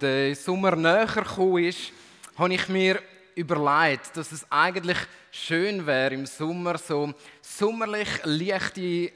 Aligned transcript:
der 0.00 0.34
Sommer 0.34 0.76
näher 0.76 1.06
gekommen 1.06 1.64
ist, 1.64 1.92
habe 2.36 2.54
ich 2.54 2.68
mir 2.68 3.00
überlegt, 3.34 4.16
dass 4.16 4.32
es 4.32 4.46
eigentlich 4.50 4.98
schön 5.30 5.86
wäre, 5.86 6.14
im 6.14 6.26
Sommer 6.26 6.78
so 6.78 7.12
sommerlich 7.40 8.08
leichte, 8.24 9.12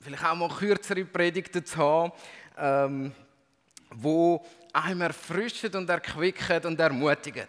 vielleicht 0.00 0.24
auch 0.24 0.34
mal 0.34 0.48
kürzere 0.48 1.04
Predigten 1.04 1.64
zu 1.64 1.76
haben, 1.76 2.12
ähm, 2.56 3.12
wo 3.90 4.44
einem 4.72 5.02
erfrischen 5.02 5.74
und 5.74 5.88
erquicken 5.90 6.64
und 6.64 6.80
ermutigen. 6.80 7.46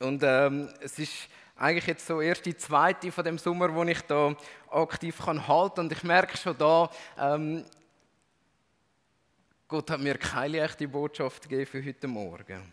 Und 0.00 0.22
ähm, 0.22 0.68
es 0.80 0.98
ist 0.98 1.28
eigentlich 1.56 1.86
jetzt 1.86 2.06
so 2.06 2.20
erst 2.20 2.46
die 2.46 2.56
zweite 2.56 3.10
von 3.10 3.24
dem 3.24 3.38
Sommer, 3.38 3.74
wo 3.74 3.82
ich 3.84 4.00
da 4.02 4.34
aktiv 4.70 5.18
kann 5.24 5.46
halten 5.46 5.80
und 5.80 5.92
ich 5.92 6.02
merke 6.02 6.36
schon 6.36 6.56
da, 6.56 6.90
ähm, 7.18 7.64
Gott 9.68 9.90
hat 9.90 10.00
mir 10.00 10.16
keine 10.16 10.62
echte 10.62 10.88
Botschaft 10.88 11.42
gegeben 11.42 11.66
für 11.66 11.84
heute 11.84 12.08
Morgen. 12.08 12.72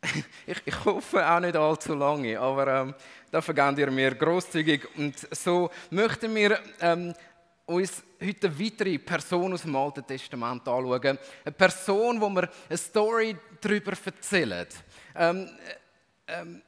ich, 0.46 0.62
ich, 0.64 0.84
hoffe 0.84 1.28
auch 1.28 1.40
nicht 1.40 1.56
allzu 1.56 1.94
lange, 1.94 2.38
aber 2.38 2.68
ähm, 2.68 2.94
da 3.28 3.42
vergebt 3.42 3.78
ihr 3.78 3.90
mir 3.90 4.14
großzügig. 4.14 4.86
Und 4.96 5.18
so 5.34 5.68
möchten 5.90 6.32
wir 6.32 6.60
ähm, 6.80 7.12
uns 7.66 8.04
heute 8.22 8.46
eine 8.46 8.60
weitere 8.60 8.98
Person 8.98 9.54
aus 9.54 9.62
dem 9.62 9.74
Alten 9.74 10.06
Testament 10.06 10.68
anschauen. 10.68 11.18
Eine 11.44 11.54
Person, 11.58 12.20
wo 12.20 12.30
wir 12.30 12.48
eine 12.68 12.78
Story 12.78 13.36
darüber 13.60 13.94
erzählen. 14.04 14.68
Ähm, 15.16 15.50
ähm, 16.28 16.62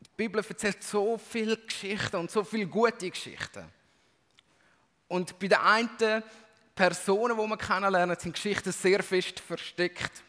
die 0.00 0.10
Bibel 0.16 0.42
erzählt 0.42 0.82
so 0.82 1.18
viele 1.18 1.58
Geschichten 1.58 2.16
und 2.16 2.30
so 2.30 2.42
viele 2.44 2.66
gute 2.66 3.10
Geschichten. 3.10 3.66
Und 5.08 5.38
bei 5.38 5.48
den 5.48 5.58
einen 5.58 6.22
Personen, 6.78 7.36
die 7.36 7.44
wir 7.48 7.56
kennenlernen, 7.56 8.16
sind 8.20 8.34
Geschichten 8.34 8.70
sehr 8.70 9.02
fest 9.02 9.40
versteckt. 9.40 10.22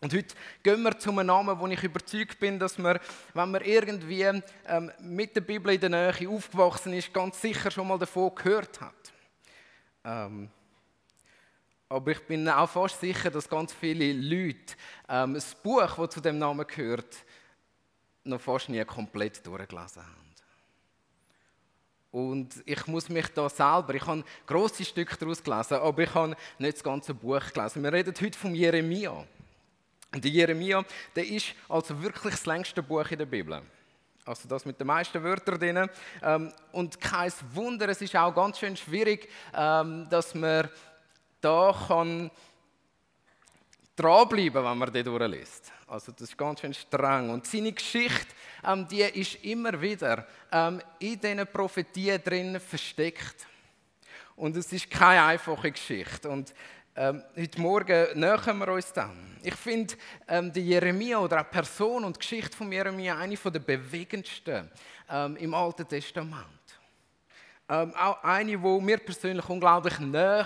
Und 0.00 0.14
heute 0.14 0.34
gehen 0.62 0.82
wir 0.82 0.98
zu 0.98 1.10
einem 1.10 1.26
Namen, 1.26 1.60
wo 1.60 1.66
ich 1.66 1.82
überzeugt 1.82 2.38
bin, 2.40 2.58
dass 2.58 2.78
man, 2.78 2.98
wenn 3.34 3.50
man 3.50 3.62
irgendwie 3.62 4.22
ähm, 4.66 4.90
mit 5.00 5.36
der 5.36 5.42
Bibel 5.42 5.74
in 5.74 5.80
der 5.82 5.90
Nähe 5.90 6.30
aufgewachsen 6.30 6.94
ist, 6.94 7.12
ganz 7.12 7.42
sicher 7.42 7.70
schon 7.70 7.86
mal 7.86 7.98
davon 7.98 8.34
gehört 8.34 8.80
hat. 8.80 9.12
Ähm, 10.02 10.48
aber 11.90 12.12
ich 12.12 12.26
bin 12.26 12.48
auch 12.48 12.70
fast 12.70 13.00
sicher, 13.00 13.30
dass 13.30 13.46
ganz 13.46 13.74
viele 13.74 14.14
Leute 14.14 14.74
ähm, 15.10 15.34
das 15.34 15.54
Buch, 15.54 15.94
das 15.94 16.14
zu 16.14 16.22
dem 16.22 16.38
Namen 16.38 16.66
gehört, 16.66 17.18
noch 18.24 18.40
fast 18.40 18.70
nie 18.70 18.82
komplett 18.86 19.46
durchgelesen 19.46 20.02
haben. 20.02 20.23
Und 22.14 22.62
ich 22.64 22.86
muss 22.86 23.08
mich 23.08 23.26
da 23.34 23.48
selber, 23.48 23.92
ich 23.92 24.06
habe 24.06 24.22
grosse 24.46 24.84
Stücke 24.84 25.16
daraus 25.16 25.42
gelesen, 25.42 25.74
aber 25.74 26.00
ich 26.00 26.14
habe 26.14 26.36
nicht 26.60 26.76
das 26.76 26.84
ganze 26.84 27.12
Buch 27.12 27.42
gelesen. 27.52 27.82
Wir 27.82 27.92
reden 27.92 28.14
heute 28.20 28.38
von 28.38 28.54
Jeremia. 28.54 29.10
Und 29.10 30.22
der 30.22 30.30
Jeremia, 30.30 30.84
der 31.16 31.26
ist 31.26 31.46
also 31.68 32.00
wirklich 32.00 32.34
das 32.34 32.46
längste 32.46 32.84
Buch 32.84 33.10
in 33.10 33.18
der 33.18 33.26
Bibel. 33.26 33.60
Also 34.24 34.48
das 34.48 34.64
mit 34.64 34.78
den 34.78 34.86
meisten 34.86 35.20
Wörtern 35.24 35.58
drin. 35.58 35.90
Ähm, 36.22 36.52
und 36.70 37.00
kein 37.00 37.32
Wunder, 37.52 37.88
es 37.88 38.00
ist 38.00 38.14
auch 38.14 38.32
ganz 38.32 38.60
schön 38.60 38.76
schwierig, 38.76 39.28
ähm, 39.52 40.06
dass 40.08 40.36
man 40.36 40.68
da 41.40 41.76
kann 41.88 42.30
dranbleiben, 43.96 44.64
wenn 44.64 44.78
man 44.78 44.92
den 44.92 45.04
durchliest. 45.04 45.72
Also 45.94 46.10
das 46.10 46.22
ist 46.22 46.36
ganz 46.36 46.60
schön 46.60 46.74
streng. 46.74 47.30
Und 47.30 47.46
seine 47.46 47.70
Geschichte, 47.70 48.34
ähm, 48.64 48.88
die 48.88 49.02
ist 49.02 49.36
immer 49.44 49.80
wieder 49.80 50.26
ähm, 50.50 50.82
in 50.98 51.20
diesen 51.20 51.46
Prophetien 51.46 52.20
drin 52.20 52.58
versteckt. 52.58 53.46
Und 54.34 54.56
es 54.56 54.72
ist 54.72 54.90
keine 54.90 55.22
einfache 55.22 55.70
Geschichte. 55.70 56.28
Und 56.28 56.52
ähm, 56.96 57.22
heute 57.36 57.60
Morgen 57.60 58.18
nähern 58.18 58.58
wir 58.58 58.68
uns 58.72 58.92
dann. 58.92 59.36
Ich 59.40 59.54
finde 59.54 59.94
ähm, 60.26 60.52
die 60.52 60.62
Jeremia 60.62 61.18
oder 61.18 61.42
auch 61.42 61.50
Person 61.50 62.02
und 62.02 62.18
Geschichte 62.18 62.56
von 62.56 62.72
Jeremia 62.72 63.16
eine 63.16 63.36
der 63.36 63.60
bewegendsten 63.60 64.68
ähm, 65.08 65.36
im 65.36 65.54
Alten 65.54 65.86
Testament. 65.86 66.60
Ähm, 67.68 67.94
auch 67.94 68.20
eine, 68.24 68.60
wo 68.60 68.80
mir 68.80 68.98
persönlich 68.98 69.48
unglaublich 69.48 70.00
nah 70.00 70.44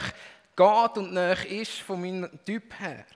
geht 0.54 0.96
und 0.98 1.14
nah 1.14 1.32
ist 1.32 1.80
von 1.80 2.02
meinem 2.02 2.28
Typ 2.44 2.78
her. 2.78 3.06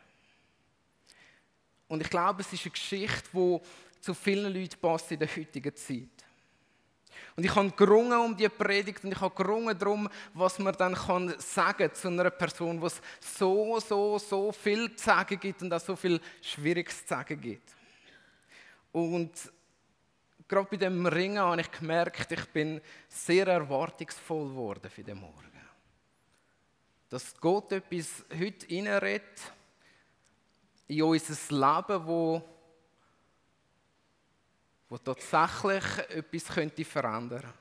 Und 1.93 2.01
ich 2.01 2.09
glaube, 2.09 2.41
es 2.41 2.51
ist 2.51 2.65
eine 2.65 2.71
Geschichte, 2.71 3.29
die 3.35 3.61
zu 4.01 4.15
vielen 4.15 4.51
Leuten 4.51 4.81
passt 4.81 5.13
in 5.13 5.19
der 5.19 5.29
heutigen 5.29 5.77
Zeit. 5.77 6.09
Und 7.37 7.45
ich 7.45 7.55
habe 7.55 7.71
gerungen 7.73 8.19
um 8.19 8.35
die 8.35 8.49
Predigt 8.49 9.05
und 9.05 9.13
ich 9.13 9.21
habe 9.21 9.35
gerungen 9.35 9.79
darum, 9.79 10.09
was 10.33 10.59
man 10.59 10.75
dann 10.75 10.95
kann 10.95 11.35
sagen 11.39 11.93
zu 11.93 12.09
einer 12.09 12.31
Person, 12.31 12.81
wo 12.81 12.87
es 12.87 12.99
so, 13.21 13.79
so, 13.79 14.19
so 14.19 14.53
viel 14.53 14.97
zu 14.97 15.05
sagen 15.05 15.39
gibt 15.39 15.61
und 15.61 15.71
auch 15.75 15.81
so 15.81 15.95
viel 15.95 16.19
Schwieriges 16.41 17.03
zu 17.03 17.09
sagen 17.09 17.39
gibt. 17.39 17.75
Und 18.91 19.31
gerade 20.49 20.69
bei 20.71 20.79
dem 20.79 21.05
Ringen 21.05 21.41
habe 21.41 21.61
ich 21.61 21.71
gemerkt, 21.73 22.33
ich 22.33 22.47
bin 22.47 22.81
sehr 23.07 23.49
erwartungsvoll 23.49 24.49
geworden 24.49 24.91
für 24.91 25.05
den 25.05 25.19
Morgen. 25.19 25.61
Dass 27.11 27.39
Gott 27.39 27.71
etwas 27.71 28.25
heute 28.33 28.67
reinredet, 28.71 29.53
in 30.89 31.03
unser 31.03 31.35
Leben, 31.55 32.07
wo, 32.07 32.43
wo 34.89 34.99
tatsächlich 34.99 35.85
etwas 36.11 36.55
könnte 36.55 36.85
verändern 36.85 37.53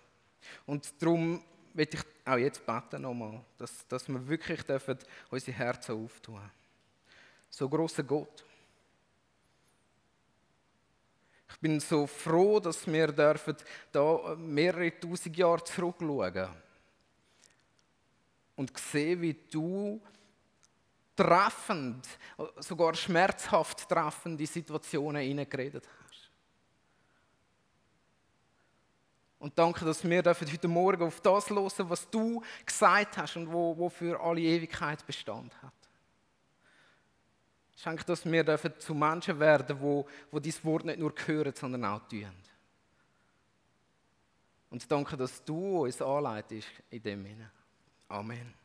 Und 0.66 1.02
darum 1.02 1.44
möchte 1.74 1.98
ich 1.98 2.04
auch 2.26 2.38
jetzt 2.38 2.66
beten 2.66 3.02
nochmal, 3.02 3.42
dass, 3.58 3.88
dass 3.88 4.08
wir 4.08 4.28
wirklich 4.28 4.64
dürfen 4.64 4.98
unsere 5.30 5.58
Herzen 5.58 6.04
auftun 6.04 6.42
So 7.50 7.70
großer 7.70 8.04
Gott. 8.04 8.44
Ich 11.50 11.60
bin 11.60 11.80
so 11.80 12.08
froh, 12.08 12.60
dass 12.60 12.88
wir 12.88 13.08
dürfen 13.08 13.56
da 13.92 14.36
mehrere 14.38 15.00
tausend 15.00 15.38
Jahre 15.38 15.64
zurückschauen 15.64 16.50
und 18.56 18.78
sehen, 18.78 19.22
wie 19.22 19.34
du 19.34 20.02
treffend, 21.16 22.08
sogar 22.60 22.96
schmerzhaft 22.96 23.88
treffend 23.88 24.40
in 24.40 24.48
Situationen 24.48 25.22
hineingeredet 25.22 25.88
hast. 25.88 26.32
Und 29.40 29.58
danke, 29.58 29.84
dass 29.86 30.08
wir 30.08 30.24
heute 30.24 30.68
Morgen 30.68 31.04
auf 31.04 31.20
das 31.20 31.50
hören, 31.50 31.90
was 31.90 32.10
du 32.10 32.44
gesagt 32.64 33.18
hast 33.18 33.38
und 33.38 33.52
wo, 33.52 33.76
wo 33.76 33.90
für 33.90 34.22
alle 34.22 34.42
Ewigkeit 34.42 35.06
Bestand 35.06 35.52
hat. 35.64 35.74
Schenke, 37.76 38.06
dass 38.06 38.24
wir 38.24 38.78
zu 38.78 38.94
Menschen 38.94 39.40
werden, 39.40 39.82
wo, 39.82 40.08
wo 40.30 40.40
dieses 40.40 40.64
Wort 40.64 40.86
nicht 40.86 41.00
nur 41.00 41.14
hören, 41.26 41.54
sondern 41.56 41.86
auch 41.86 42.08
tun. 42.08 42.32
Und 44.70 44.90
danke, 44.92 45.18
dass 45.18 45.44
du 45.44 45.86
uns 45.86 46.00
anleitest 46.00 46.68
in 46.92 47.02
dem 47.02 47.24
Sinne. 47.24 47.52
Amen. 48.08 48.61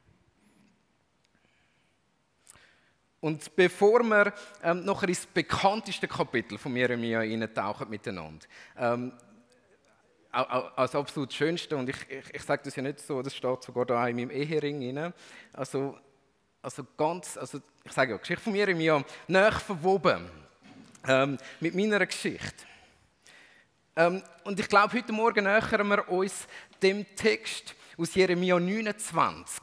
Und 3.21 3.55
bevor 3.57 4.03
wir 4.03 4.33
ähm, 4.63 4.85
noch 4.85 5.03
ins 5.03 5.27
bekannteste 5.27 6.07
Kapitel 6.07 6.59
von 6.59 6.77
Jeremia 6.77 7.21
eintauchen 7.21 7.89
miteinander, 7.89 8.47
ähm, 8.79 9.13
als 10.31 10.95
absolut 10.95 11.33
schönste, 11.33 11.77
und 11.77 11.89
ich, 11.89 11.97
ich, 12.11 12.35
ich 12.35 12.43
sage 12.43 12.63
das 12.65 12.77
ja 12.77 12.83
nicht 12.83 13.01
so, 13.01 13.23
das 13.23 13.35
steht 13.35 13.63
sogar 13.63 13.87
da 13.87 14.07
in 14.07 14.17
meinem 14.17 14.31
Ehering 14.31 14.99
rein, 14.99 15.15
also, 15.55 15.97
also 16.61 16.87
ganz, 16.97 17.39
also 17.39 17.59
ich 17.85 17.93
sage 17.93 18.13
ja, 18.13 18.19
Geschichte 18.19 18.43
von 18.43 18.55
Jeremia, 18.55 19.03
näher 19.29 19.53
verwoben 19.53 20.29
ähm, 21.09 21.39
mit 21.61 21.75
meiner 21.75 22.05
Geschichte. 22.05 22.65
Ähm, 23.97 24.23
und 24.45 24.61
ich 24.61 24.69
glaube, 24.69 24.93
heute 24.93 25.13
Morgen 25.13 25.45
nähern 25.45 25.89
wir 25.89 26.09
uns 26.11 26.47
dem 26.83 27.07
Text 27.17 27.75
aus 27.97 28.15
Jeremia 28.15 28.61
29. 28.61 29.63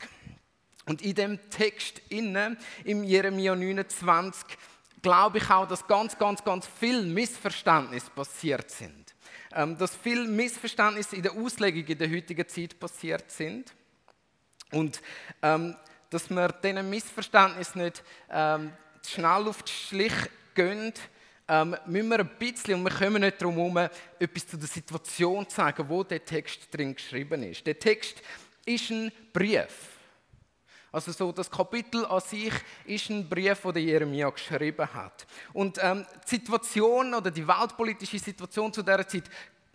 Und 0.86 1.02
in 1.02 1.16
dem 1.16 1.50
Text 1.50 2.02
innen, 2.10 2.58
im 2.84 3.04
Jeremia 3.04 3.56
29, 3.56 4.58
glaube 5.02 5.38
ich 5.38 5.50
auch, 5.50 5.68
dass 5.68 5.86
ganz, 5.88 6.18
ganz, 6.18 6.44
ganz 6.44 6.68
viel 6.68 7.04
Missverständnisse 7.04 8.10
passiert 8.12 8.70
sind. 8.72 9.14
Ähm, 9.54 9.78
dass 9.78 9.96
viele 9.96 10.28
Missverständnisse 10.28 11.16
in 11.16 11.24
der 11.24 11.34
Auslegung 11.34 11.86
in 11.86 11.98
der 11.98 12.10
heutigen 12.10 12.48
Zeit 12.48 12.80
passiert 12.80 13.30
sind. 13.32 13.74
Und 14.72 15.02
ähm, 15.42 15.76
dass 16.10 16.30
wir 16.30 16.48
diesen 16.50 16.90
Missverständnissen 16.90 17.84
nicht 17.84 18.04
ähm, 18.30 18.74
schnell 19.06 19.48
auf 19.48 19.64
die 19.64 19.72
Schlich 19.72 20.14
gehen, 20.56 20.94
ähm, 21.48 21.76
müssen 21.86 22.10
wir 22.10 22.20
ein 22.20 22.30
bisschen, 22.40 22.76
und 22.76 22.84
wir 22.84 22.92
kommen 22.92 23.22
nicht 23.22 23.42
darum 23.42 23.56
herum, 23.56 23.90
etwas 24.20 24.48
zu 24.48 24.58
der 24.58 24.68
Situation 24.68 25.48
zu 25.48 25.56
sagen, 25.56 25.88
wo 25.88 26.04
der 26.04 26.24
Text 26.24 26.74
drin 26.74 26.96
geschrieben 26.96 27.44
ist. 27.44 27.68
Der 27.68 27.78
Text 27.78 28.22
ist 28.66 28.90
ein 28.90 29.12
Brief. 29.34 29.93
Also 30.94 31.12
so 31.12 31.32
das 31.32 31.50
Kapitel 31.50 32.06
an 32.06 32.22
sich 32.22 32.54
ist 32.86 33.10
ein 33.10 33.28
Brief, 33.28 33.62
den 33.64 33.88
Jeremia 33.88 34.30
geschrieben 34.30 34.88
hat. 34.94 35.26
Und 35.52 35.80
ähm, 35.82 36.06
die 36.24 36.30
Situation 36.30 37.16
oder 37.16 37.32
die 37.32 37.48
weltpolitische 37.48 38.20
Situation 38.20 38.72
zu 38.72 38.84
dieser 38.84 39.08
Zeit, 39.08 39.24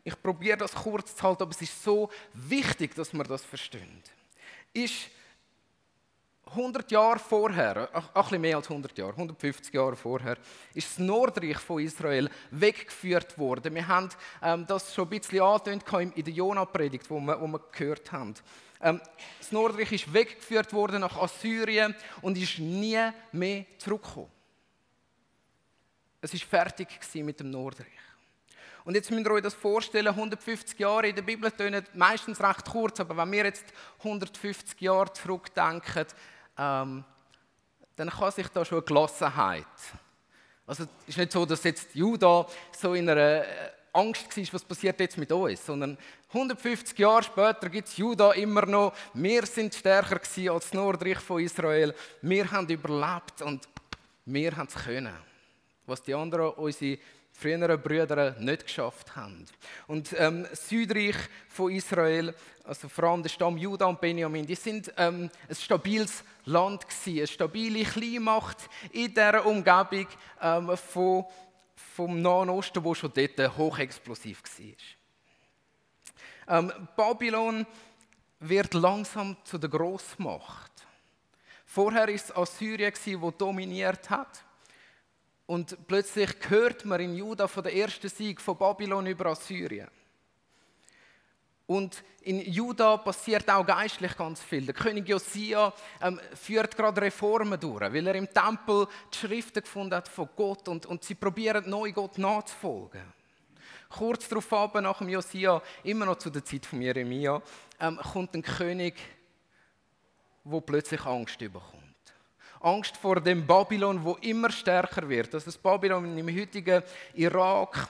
ich 0.05 0.23
probiere 0.23 0.59
das 0.59 0.73
kurz 0.73 1.17
zu 1.17 1.23
halten, 1.25 1.43
aber 1.43 1.50
es 1.50 1.61
ist 1.61 1.82
so 1.82 2.09
wichtig, 2.32 2.94
dass 2.94 3.12
man 3.12 3.26
das 3.26 3.44
versteht. 3.44 3.82
Ist 4.73 5.11
100 6.50 6.91
Jahre 6.91 7.19
vorher, 7.19 7.89
ein 7.95 8.03
bisschen 8.15 8.41
mehr 8.41 8.56
als 8.56 8.69
100 8.69 8.97
Jahre, 8.97 9.12
150 9.12 9.75
Jahre 9.75 9.97
vorher, 9.97 10.37
ist 10.75 10.91
das 10.91 10.99
Nordreich 10.99 11.59
von 11.59 11.83
Israel 11.83 12.31
weggeführt 12.50 13.39
worden. 13.39 13.75
Wir 13.75 13.87
haben 13.87 14.09
ähm, 14.43 14.67
das 14.67 14.95
schon 14.95 15.06
ein 15.06 15.19
bisschen 15.19 15.43
angetönt 15.43 16.17
in 16.17 16.25
der 16.25 16.35
Jona-Predigt, 16.35 17.09
wo 17.11 17.21
wir, 17.21 17.41
wo 17.41 17.47
wir 17.47 17.61
gehört 17.73 18.11
haben. 18.12 18.35
Ähm, 18.81 19.00
das 19.39 19.53
Nordreich 19.53 19.93
ist 19.93 20.12
weggeführt 20.12 20.73
worden 20.73 21.00
nach 21.00 21.17
Assyrien 21.17 21.95
und 22.23 22.39
ist 22.39 22.59
nie 22.59 22.99
mehr 23.33 23.65
zurückgekommen. 23.79 24.31
Es 26.21 26.35
ist 26.35 26.45
fertig 26.45 26.89
mit 27.15 27.39
dem 27.41 27.50
Nordreich. 27.50 27.87
Und 28.85 28.95
jetzt 28.95 29.11
müsst 29.11 29.27
ihr 29.27 29.33
euch 29.33 29.43
das 29.43 29.53
vorstellen, 29.55 30.09
150 30.09 30.79
Jahre 30.79 31.09
in 31.09 31.15
der 31.15 31.23
Bibel 31.23 31.50
tönen 31.50 31.85
meistens 31.93 32.41
recht 32.43 32.65
kurz, 32.65 32.99
aber 32.99 33.19
wenn 33.19 33.31
wir 33.33 33.45
jetzt 33.45 33.67
150 33.99 34.81
Jahre 34.81 35.12
zurückdenken, 35.12 36.06
ähm, 36.58 37.05
dann 37.96 38.10
kann 38.10 38.32
sich 38.32 38.49
da 38.49 38.64
schon 38.64 38.78
eine 38.78 38.87
Gelassenheit. 38.87 39.64
Also 40.66 40.84
es 40.84 41.08
ist 41.08 41.19
nicht 41.19 41.32
so, 41.32 41.46
dass 41.46 41.64
jetzt 41.64 41.94
Juda 41.94 42.46
so 42.76 42.94
in 42.94 43.08
einer 43.08 43.20
äh, 43.20 43.44
Angst 43.93 44.37
war, 44.37 44.44
was 44.52 44.64
passiert 44.64 45.00
jetzt 45.00 45.16
mit 45.16 45.32
uns, 45.32 45.64
sondern 45.64 45.96
150 46.28 46.99
Jahre 46.99 47.22
später 47.22 47.70
gibt 47.70 47.88
es 47.88 47.96
Juda 47.96 48.32
immer 48.32 48.66
noch. 48.66 48.93
Wir 49.14 49.46
sind 49.46 49.75
stärker 49.75 50.20
als 50.20 50.34
das 50.34 50.75
Nordreich 50.75 51.19
von 51.19 51.43
Israel. 51.43 51.94
Wir 52.20 52.50
haben 52.50 52.69
überlebt 52.69 53.40
und 53.40 53.66
wir 54.26 54.54
haben 54.54 54.69
es 54.69 54.75
können. 54.75 55.14
Was 55.87 56.02
die 56.02 56.14
anderen, 56.14 56.50
unsere 56.50 56.99
früheren 57.38 57.81
Brüder 57.81 58.35
nicht 58.40 58.67
geschafft 58.67 59.14
haben. 59.14 59.44
Und 59.87 60.14
ähm, 60.19 60.46
Südreich 60.52 61.17
von 61.49 61.70
Israel, 61.70 62.35
also 62.64 62.88
vor 62.88 63.05
allem 63.05 63.23
der 63.23 63.31
Stamm 63.31 63.56
Juda 63.56 63.87
und 63.87 64.00
Benjamin, 64.00 64.44
die 64.44 64.56
sind 64.56 64.93
ähm, 64.96 65.31
ein 65.49 65.55
stabiles 65.55 66.25
Land 66.46 66.88
gewesen, 66.88 67.19
eine 67.19 67.26
stabile 67.29 67.85
Kleinmacht 67.85 68.69
in 68.90 69.14
dieser 69.14 69.46
Umgebung 69.46 70.06
ähm, 70.43 70.76
von, 70.76 71.26
vom 71.94 72.20
Nahen 72.20 72.50
Osten, 72.50 72.82
wo 72.82 72.93
schon 72.94 73.12
dort 73.14 73.56
hochexplosiv 73.56 74.43
war. 76.46 76.58
Ähm, 76.58 76.73
Babylon 76.96 77.67
wird 78.40 78.75
langsam 78.75 79.37
zu 79.44 79.58
der 79.58 79.70
Großmacht. 79.70 80.73
Vorher 81.67 82.08
war 82.08 82.08
es 82.08 82.35
Assyrien, 82.35 82.93
das 82.93 83.37
dominiert 83.37 84.11
hat. 84.11 84.44
Und 85.49 85.87
plötzlich 85.87 86.29
hört 86.50 86.85
man 86.85 87.00
in 87.00 87.17
Juda 87.17 87.49
von 87.49 87.62
der 87.62 87.75
ersten 87.75 88.11
Sieg 88.11 88.39
von 88.39 88.59
Babylon 88.59 89.06
über 89.06 89.31
Assyrien. 89.31 89.89
Und 91.65 92.05
in 92.21 92.41
Juda 92.53 92.99
passiert 92.99 93.49
auch 93.49 93.65
geistlich 93.65 94.15
ganz 94.15 94.43
viel. 94.43 94.67
Der 94.67 94.75
König 94.75 95.09
Josia 95.09 95.73
ähm, 96.03 96.21
führt 96.35 96.77
gerade 96.77 97.00
Reformen 97.00 97.59
durch, 97.59 97.81
weil 97.81 98.06
er 98.06 98.15
im 98.17 98.29
Tempel 98.31 98.87
die 99.11 99.17
Schriften 99.17 99.62
gefunden 99.62 99.95
hat 99.95 100.09
von 100.09 100.29
Gott 100.37 100.69
und, 100.69 100.85
und 100.85 101.03
sie 101.03 101.15
probieren 101.15 101.69
neu 101.69 101.93
Gott 101.93 102.19
nachzufolgen. 102.19 103.11
Kurz 103.89 104.29
darauf 104.29 104.53
aber 104.53 104.83
nach 104.83 104.99
dem 104.99 105.09
Josia, 105.09 105.62
immer 105.83 106.05
noch 106.05 106.17
zu 106.17 106.29
der 106.29 106.45
Zeit 106.45 106.67
von 106.67 106.83
Jeremia, 106.83 107.41
ähm, 107.81 107.99
kommt 108.12 108.35
ein 108.35 108.43
König, 108.43 108.97
wo 110.45 110.61
plötzlich 110.61 111.06
Angst 111.06 111.39
bekommt. 111.39 111.77
Angst 112.60 112.96
vor 112.96 113.20
dem 113.20 113.46
Babylon, 113.46 114.02
wo 114.02 114.14
immer 114.20 114.50
stärker 114.50 115.08
wird. 115.08 115.32
Das 115.34 115.46
ist 115.46 115.62
Babylon 115.62 116.16
im 116.16 116.37
heutigen 116.37 116.82
Irak 117.14 117.88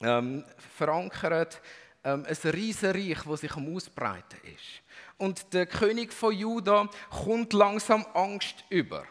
ähm, 0.00 0.44
verankert, 0.76 1.60
ähm, 2.04 2.24
ein 2.26 2.50
riesiges 2.50 2.94
Reich, 2.94 3.18
das 3.24 3.40
sich 3.40 3.52
am 3.54 3.74
Ausbreiten 3.74 4.38
ist. 4.44 4.82
Und 5.18 5.52
der 5.52 5.66
König 5.66 6.12
von 6.12 6.34
Juda 6.34 6.88
kommt 7.10 7.52
langsam 7.52 8.04
Angst 8.14 8.64
über. 8.68 9.04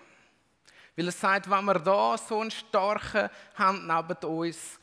Weil 0.96 1.08
er 1.08 1.12
sagt, 1.12 1.50
wenn 1.50 1.66
wir 1.66 1.80
da 1.80 2.18
so 2.18 2.40
einen 2.40 2.52
starken 2.52 3.30
haben 3.56 3.88
neben 3.88 4.30
uns, 4.30 4.80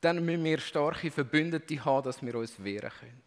dann 0.00 0.24
müssen 0.24 0.44
wir 0.44 0.58
starke 0.58 1.10
Verbündete 1.10 1.84
haben, 1.84 2.04
dass 2.04 2.22
wir 2.22 2.34
uns 2.34 2.62
wehren 2.62 2.90
können. 3.00 3.22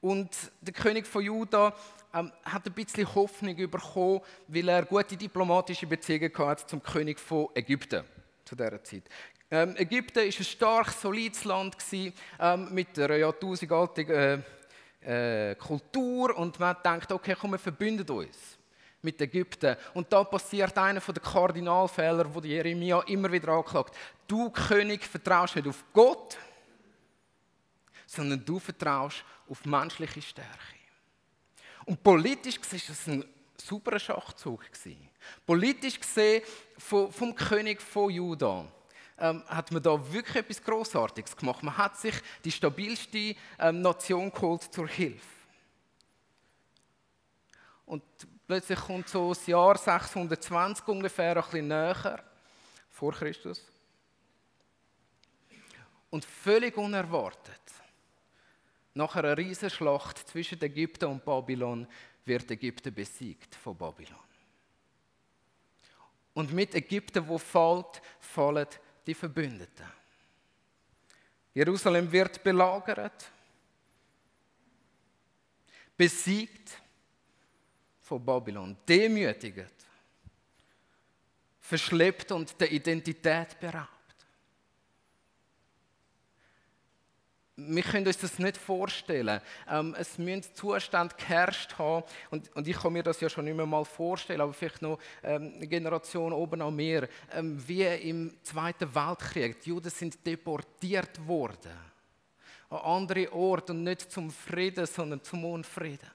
Und 0.00 0.30
der 0.60 0.74
König 0.74 1.06
von 1.06 1.22
Juda 1.22 1.74
ähm, 2.14 2.32
hat 2.44 2.66
ein 2.66 2.72
bisschen 2.72 3.14
Hoffnung 3.14 3.56
bekommen, 3.56 4.20
weil 4.46 4.68
er 4.68 4.84
gute 4.84 5.16
diplomatische 5.16 5.86
Beziehungen 5.86 6.32
hatte 6.38 6.66
zum 6.66 6.82
König 6.82 7.18
von 7.18 7.48
Ägypten 7.54 8.04
zu 8.44 8.56
dieser 8.56 8.82
Zeit. 8.82 9.04
Ähm, 9.50 9.74
Ägypten 9.76 10.16
war 10.16 10.24
ein 10.24 10.32
stark 10.32 10.90
solides 10.90 11.44
Land 11.44 11.78
gewesen, 11.78 12.12
ähm, 12.38 12.68
mit 12.72 12.98
einer 12.98 13.16
jahrtausendaltigen 13.16 14.44
äh, 15.04 15.50
äh, 15.50 15.54
Kultur 15.54 16.36
und 16.36 16.58
man 16.60 16.76
denkt, 16.84 17.10
okay, 17.12 17.34
komm, 17.38 17.52
wir 17.52 17.58
verbünden 17.58 18.08
uns 18.10 18.58
mit 19.00 19.20
Ägypten. 19.20 19.76
Und 19.94 20.12
da 20.12 20.24
passiert 20.24 20.76
einer 20.76 21.00
der 21.00 21.22
Kardinalfehler, 21.22 22.34
wo 22.34 22.40
Jeremia 22.40 23.00
immer 23.02 23.30
wieder 23.30 23.48
anklagt. 23.48 23.94
Du 24.26 24.50
König 24.50 25.04
vertraust 25.04 25.56
nicht 25.56 25.68
auf 25.68 25.84
Gott, 25.92 26.36
sondern 28.06 28.44
du 28.44 28.58
vertraust 28.58 29.24
auf 29.48 29.64
menschliche 29.64 30.20
Stärke. 30.20 30.77
Und 31.88 32.02
politisch 32.02 32.60
gesehen 32.60 32.80
war 32.80 32.88
das 32.88 33.08
ein 33.08 33.24
super 33.56 33.98
Schachzug. 33.98 34.62
Politisch 35.46 35.98
gesehen 35.98 36.42
vom, 36.76 37.10
vom 37.10 37.34
König 37.34 37.80
von 37.80 38.10
Juda 38.10 38.66
ähm, 39.16 39.42
hat 39.46 39.72
man 39.72 39.82
da 39.82 40.12
wirklich 40.12 40.36
etwas 40.36 40.62
Großartiges 40.62 41.34
gemacht. 41.34 41.62
Man 41.62 41.78
hat 41.78 41.96
sich 41.96 42.14
die 42.44 42.52
stabilste 42.52 43.34
ähm, 43.58 43.80
Nation 43.80 44.30
geholt 44.30 44.64
zur 44.64 44.86
Hilfe. 44.86 45.26
Und 47.86 48.02
plötzlich 48.46 48.80
kommt 48.80 49.08
so 49.08 49.30
das 49.30 49.46
Jahr 49.46 49.78
620 49.78 50.86
ungefähr 50.88 51.38
ein 51.38 51.42
bisschen 51.42 51.68
näher 51.68 52.22
vor 52.90 53.14
Christus. 53.14 53.64
Und 56.10 56.22
völlig 56.22 56.76
unerwartet 56.76 57.67
nach 58.98 59.14
einer 59.14 59.38
Riesenschlacht 59.38 60.28
zwischen 60.28 60.60
Ägypten 60.60 61.04
und 61.04 61.24
Babylon 61.24 61.86
wird 62.24 62.50
Ägypten 62.50 62.92
besiegt 62.92 63.54
von 63.54 63.76
Babylon. 63.76 64.18
Und 66.34 66.52
mit 66.52 66.74
Ägypten, 66.74 67.26
wo 67.28 67.38
fällt, 67.38 68.02
fallen 68.18 68.66
die 69.06 69.14
Verbündeten. 69.14 69.86
Jerusalem 71.54 72.10
wird 72.10 72.42
belagert, 72.42 73.30
besiegt 75.96 76.82
von 78.00 78.24
Babylon, 78.24 78.76
demütigt, 78.88 79.74
verschleppt 81.60 82.32
und 82.32 82.60
der 82.60 82.72
Identität 82.72 83.60
beraubt. 83.60 83.97
Wir 87.60 87.82
können 87.82 88.06
uns 88.06 88.18
das 88.18 88.38
nicht 88.38 88.56
vorstellen. 88.56 89.40
Ähm, 89.68 89.94
es 89.98 90.16
müssen 90.16 90.44
Zustände 90.54 91.14
geherrscht 91.16 91.76
haben. 91.76 92.04
Und, 92.30 92.54
und, 92.54 92.68
ich 92.68 92.76
kann 92.76 92.92
mir 92.92 93.02
das 93.02 93.20
ja 93.20 93.28
schon 93.28 93.44
mehr 93.46 93.66
mal 93.66 93.84
vorstellen, 93.84 94.40
aber 94.40 94.52
vielleicht 94.52 94.80
noch 94.80 95.00
ähm, 95.24 95.54
eine 95.56 95.66
Generation 95.66 96.32
oben 96.32 96.62
an 96.62 96.76
mir. 96.76 97.08
Ähm, 97.32 97.60
wie 97.66 97.82
im 97.82 98.32
Zweiten 98.44 98.94
Weltkrieg. 98.94 99.60
Die 99.60 99.70
Juden 99.70 99.90
sind 99.90 100.24
deportiert 100.24 101.26
worden. 101.26 101.72
An 102.70 102.78
andere 102.78 103.32
Orte 103.32 103.72
und 103.72 103.82
nicht 103.82 104.12
zum 104.12 104.30
Frieden, 104.30 104.86
sondern 104.86 105.24
zum 105.24 105.44
Unfrieden. 105.44 106.10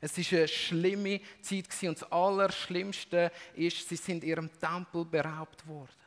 Es 0.00 0.18
war 0.18 0.38
eine 0.38 0.48
schlimme 0.48 1.20
Zeit 1.40 1.66
und 1.82 2.00
das 2.00 2.10
Allerschlimmste 2.10 3.30
ist, 3.54 3.88
sie 3.88 3.96
sind 3.96 4.24
ihrem 4.24 4.50
Tempel 4.60 5.04
beraubt 5.04 5.66
worden. 5.66 6.05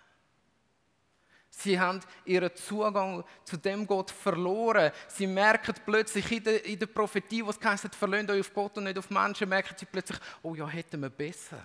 Sie 1.59 1.77
haben 1.77 1.99
ihren 2.23 2.55
Zugang 2.55 3.23
zu 3.43 3.57
dem 3.57 3.85
Gott 3.85 4.11
verloren. 4.11 4.91
Sie 5.09 5.27
merken 5.27 5.75
plötzlich 5.85 6.31
in 6.31 6.43
der, 6.43 6.65
in 6.65 6.79
der 6.79 6.85
Prophetie, 6.85 7.45
was 7.45 7.59
heißt, 7.61 7.93
verlöhnt 7.95 8.31
euch 8.31 8.39
auf 8.39 8.53
Gott 8.53 8.77
und 8.77 8.85
nicht 8.85 8.97
auf 8.97 9.09
Menschen, 9.09 9.49
merken 9.49 9.75
sie 9.77 9.85
plötzlich, 9.85 10.17
oh 10.41 10.55
ja, 10.55 10.67
hätten 10.67 11.01
wir 11.01 11.09
besser. 11.09 11.61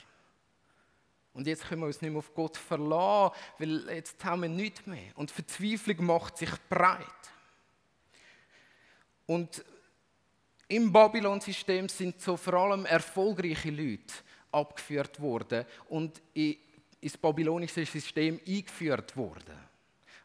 Und 1.32 1.46
jetzt 1.46 1.68
können 1.68 1.82
wir 1.82 1.86
uns 1.86 2.02
nicht 2.02 2.10
mehr 2.10 2.18
auf 2.18 2.34
Gott 2.34 2.56
verlassen, 2.56 3.34
weil 3.58 3.88
jetzt 3.90 4.24
haben 4.24 4.42
wir 4.42 4.48
nichts 4.48 4.84
mehr. 4.84 5.12
Und 5.14 5.30
Verzweiflung 5.30 6.06
macht 6.06 6.38
sich 6.38 6.50
breit. 6.68 7.04
Und 9.26 9.64
im 10.66 10.92
Babylon-System 10.92 11.88
sind 11.88 12.20
so 12.20 12.36
vor 12.36 12.54
allem 12.54 12.84
erfolgreiche 12.84 13.70
Leute 13.70 14.12
abgeführt 14.50 15.20
worden 15.20 15.64
und 15.88 16.20
ins 16.34 17.16
babylonische 17.16 17.86
System 17.86 18.40
eingeführt 18.46 19.16
worden. 19.16 19.74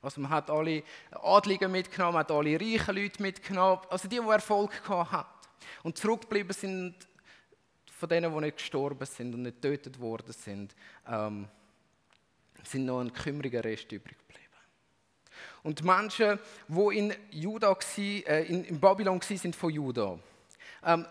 Also 0.02 0.22
man 0.22 0.32
hat 0.32 0.50
alle 0.50 0.84
Adligen 1.12 1.72
mitgenommen, 1.72 2.14
man 2.14 2.20
hat 2.22 2.32
alle 2.32 2.60
reichen 2.60 2.96
Leute 2.96 3.22
mitgenommen, 3.22 3.82
also 3.90 4.08
die, 4.08 4.20
die 4.20 4.30
Erfolg 4.30 4.72
hatten. 4.88 5.30
Und 5.84 5.98
zurückgeblieben 5.98 6.54
sind 6.54 6.96
von 7.86 8.08
denen, 8.08 8.34
die 8.34 8.40
nicht 8.40 8.58
gestorben 8.58 9.06
sind 9.06 9.34
und 9.34 9.42
nicht 9.42 9.62
getötet 9.62 10.00
worden 10.00 10.32
sind, 10.32 10.74
ähm, 11.06 11.48
sind 12.64 12.86
noch 12.86 13.02
ein 13.02 13.12
kümmeriger 13.12 13.64
Rest 13.64 13.92
übrig 13.92 14.18
geblieben. 14.18 14.54
Und 15.64 15.84
Menschen, 15.84 16.40
die 16.68 16.98
in, 16.98 17.14
Juda, 17.32 17.78
äh, 17.98 18.46
in, 18.46 18.64
in 18.64 18.80
Babylon 18.80 19.22
waren, 19.22 19.38
sind 19.38 19.56
von 19.56 19.70
Juda, 19.70 20.18
Ähm, 20.84 21.06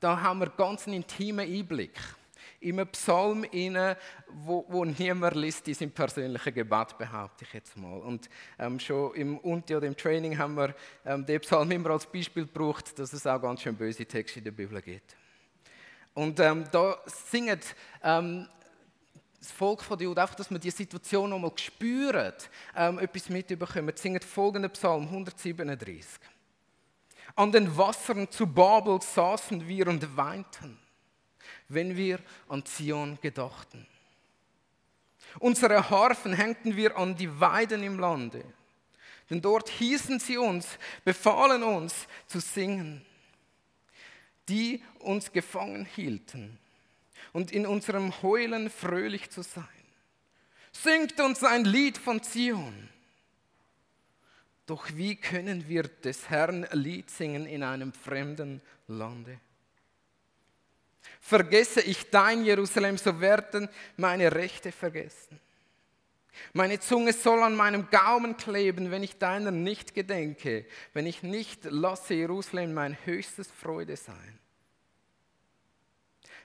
da 0.00 0.20
haben 0.20 0.40
wir 0.40 0.48
ganz 0.48 0.86
einen 0.86 0.96
intimen 0.96 1.46
Einblick 1.46 1.98
in 2.62 2.78
einen 2.78 2.88
Psalm 2.90 3.44
rein, 3.52 3.96
wo, 4.28 4.64
wo 4.68 4.84
niemand 4.84 5.36
liest 5.36 5.66
in 5.68 5.74
seinem 5.74 5.90
persönlichen 5.90 6.54
Gebet, 6.54 6.96
behaupte 6.96 7.44
ich 7.44 7.52
jetzt 7.52 7.76
mal. 7.76 7.98
Und 8.00 8.28
ähm, 8.58 8.78
schon 8.78 9.14
im 9.14 9.38
Unti 9.38 9.74
oder 9.74 9.86
im 9.86 9.96
Training 9.96 10.38
haben 10.38 10.54
wir 10.56 10.74
ähm, 11.04 11.26
den 11.26 11.40
Psalm 11.40 11.70
immer 11.70 11.90
als 11.90 12.06
Beispiel 12.06 12.46
gebraucht, 12.46 12.98
dass 12.98 13.12
es 13.12 13.26
auch 13.26 13.40
ganz 13.40 13.62
schön 13.62 13.76
böse 13.76 14.06
Texte 14.06 14.38
in 14.38 14.44
der 14.44 14.52
Bibel 14.52 14.80
gibt. 14.80 15.16
Und 16.14 16.38
ähm, 16.40 16.64
da 16.70 16.98
singt 17.06 17.74
ähm, 18.02 18.46
das 19.38 19.50
Volk 19.50 19.82
von 19.82 19.98
Juden, 19.98 20.20
einfach, 20.20 20.36
dass 20.36 20.50
man 20.50 20.60
die 20.60 20.70
Situation 20.70 21.30
nochmal 21.30 21.52
spürt, 21.56 22.48
ähm, 22.76 22.98
etwas 23.00 23.28
mitbekommen, 23.28 23.92
singt 23.96 24.24
folgenden 24.24 24.70
Psalm 24.70 25.02
137. 25.02 26.20
An 27.34 27.50
den 27.50 27.76
Wassern 27.76 28.30
zu 28.30 28.46
Babel 28.46 29.00
saßen 29.00 29.66
wir 29.66 29.88
und 29.88 30.16
weinten 30.16 30.78
wenn 31.74 31.96
wir 31.96 32.18
an 32.48 32.64
Zion 32.64 33.18
gedachten. 33.20 33.86
Unsere 35.38 35.88
Harfen 35.88 36.34
hängten 36.34 36.76
wir 36.76 36.96
an 36.96 37.16
die 37.16 37.40
Weiden 37.40 37.82
im 37.82 37.98
Lande, 37.98 38.44
denn 39.30 39.40
dort 39.40 39.68
hießen 39.70 40.18
sie 40.18 40.36
uns, 40.36 40.78
befahlen 41.04 41.62
uns 41.62 42.06
zu 42.26 42.40
singen, 42.40 43.04
die 44.48 44.82
uns 44.98 45.32
gefangen 45.32 45.86
hielten 45.86 46.58
und 47.32 47.50
in 47.50 47.66
unserem 47.66 48.22
Heulen 48.22 48.68
fröhlich 48.68 49.30
zu 49.30 49.42
sein. 49.42 49.64
Singt 50.72 51.20
uns 51.20 51.44
ein 51.44 51.64
Lied 51.64 51.98
von 51.98 52.22
Zion. 52.22 52.88
Doch 54.66 54.88
wie 54.94 55.16
können 55.16 55.68
wir 55.68 55.82
des 55.84 56.30
Herrn 56.30 56.66
Lied 56.72 57.10
singen 57.10 57.46
in 57.46 57.62
einem 57.62 57.92
fremden 57.92 58.62
Lande? 58.86 59.38
Vergesse 61.20 61.80
ich 61.80 62.10
dein 62.10 62.44
Jerusalem, 62.44 62.98
so 62.98 63.20
werden 63.20 63.68
meine 63.96 64.32
Rechte 64.32 64.72
vergessen. 64.72 65.40
Meine 66.52 66.80
Zunge 66.80 67.12
soll 67.12 67.42
an 67.42 67.54
meinem 67.54 67.88
Gaumen 67.90 68.36
kleben, 68.36 68.90
wenn 68.90 69.02
ich 69.02 69.18
deiner 69.18 69.50
nicht 69.50 69.94
gedenke, 69.94 70.66
wenn 70.92 71.06
ich 71.06 71.22
nicht 71.22 71.64
lasse 71.64 72.14
Jerusalem 72.14 72.74
mein 72.74 72.96
höchstes 73.04 73.50
Freude 73.50 73.96
sein. 73.96 74.38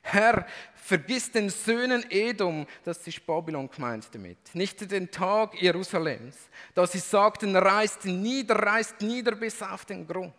Herr, 0.01 0.45
vergiss 0.75 1.31
den 1.31 1.49
Söhnen 1.49 2.05
Edom, 2.09 2.65
das 2.85 3.05
ist 3.07 3.25
Babylon 3.25 3.69
gemeint 3.69 4.07
damit, 4.13 4.37
nicht 4.53 4.89
den 4.89 5.11
Tag 5.11 5.61
Jerusalems, 5.61 6.37
da 6.73 6.87
sie 6.87 6.99
sagten, 6.99 7.55
reißt 7.55 8.05
nieder, 8.05 8.55
reißt 8.55 9.01
nieder 9.01 9.35
bis 9.35 9.61
auf 9.61 9.83
den 9.83 10.07
Grund. 10.07 10.33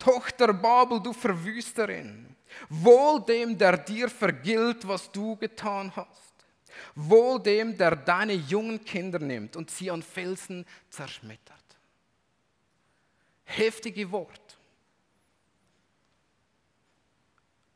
Tochter 0.00 0.52
Babel, 0.52 1.00
du 1.00 1.12
Verwüsterin, 1.12 2.30
Wohl 2.68 3.20
dem, 3.24 3.56
der 3.56 3.76
dir 3.76 4.08
vergilt, 4.08 4.86
was 4.86 5.10
du 5.10 5.36
getan 5.36 5.94
hast. 5.94 6.34
Wohl 6.94 7.40
dem, 7.40 7.76
der 7.76 7.96
deine 7.96 8.32
jungen 8.32 8.84
Kinder 8.84 9.18
nimmt 9.18 9.56
und 9.56 9.70
sie 9.70 9.90
an 9.90 10.02
Felsen 10.02 10.66
zerschmettert. 10.88 11.56
Heftige 13.44 14.10
Wort. 14.10 14.58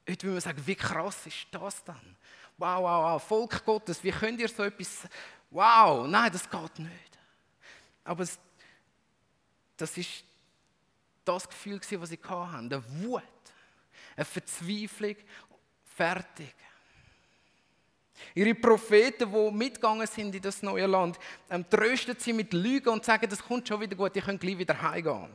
Heute 0.08 0.22
würde 0.24 0.34
man 0.34 0.40
sagen, 0.40 0.62
wie 0.66 0.74
krass 0.74 1.26
ist 1.26 1.46
das 1.50 1.82
dann? 1.84 2.16
Wow, 2.56 2.82
wow, 2.82 3.04
wow, 3.04 3.22
Volk 3.22 3.64
Gottes, 3.64 4.02
wie 4.04 4.12
könnt 4.12 4.40
ihr 4.40 4.48
so 4.48 4.62
etwas, 4.62 5.08
wow, 5.50 6.06
nein, 6.06 6.30
das 6.30 6.48
geht 6.48 6.78
nicht. 6.78 7.18
Aber 8.04 8.26
das 9.76 9.98
ist 9.98 10.24
das 11.24 11.48
Gefühl, 11.48 11.78
das 11.78 12.08
sie 12.08 12.18
hatten, 12.22 12.68
der 12.68 12.82
Wut 13.02 13.22
eine 14.16 14.24
Verzweiflung, 14.24 15.16
fertig. 15.84 16.54
Ihre 18.34 18.54
Propheten, 18.54 19.30
die 19.30 19.50
mitgegangen 19.50 20.06
sind 20.06 20.34
in 20.34 20.42
das 20.42 20.62
neue 20.62 20.86
Land, 20.86 21.18
ähm, 21.50 21.68
trösten 21.68 22.16
sie 22.18 22.32
mit 22.32 22.52
Lügen 22.52 22.88
und 22.88 23.04
sagen, 23.04 23.28
das 23.28 23.42
kommt 23.42 23.66
schon 23.66 23.80
wieder 23.80 23.96
gut, 23.96 24.14
ihr 24.16 24.22
könnt 24.22 24.40
gleich 24.40 24.58
wieder 24.58 24.80
heimgehen. 24.80 25.30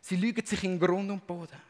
Sie 0.00 0.16
lügen 0.16 0.44
sich 0.44 0.64
in 0.64 0.78
Grund 0.78 1.10
und 1.10 1.26
Boden. 1.26 1.60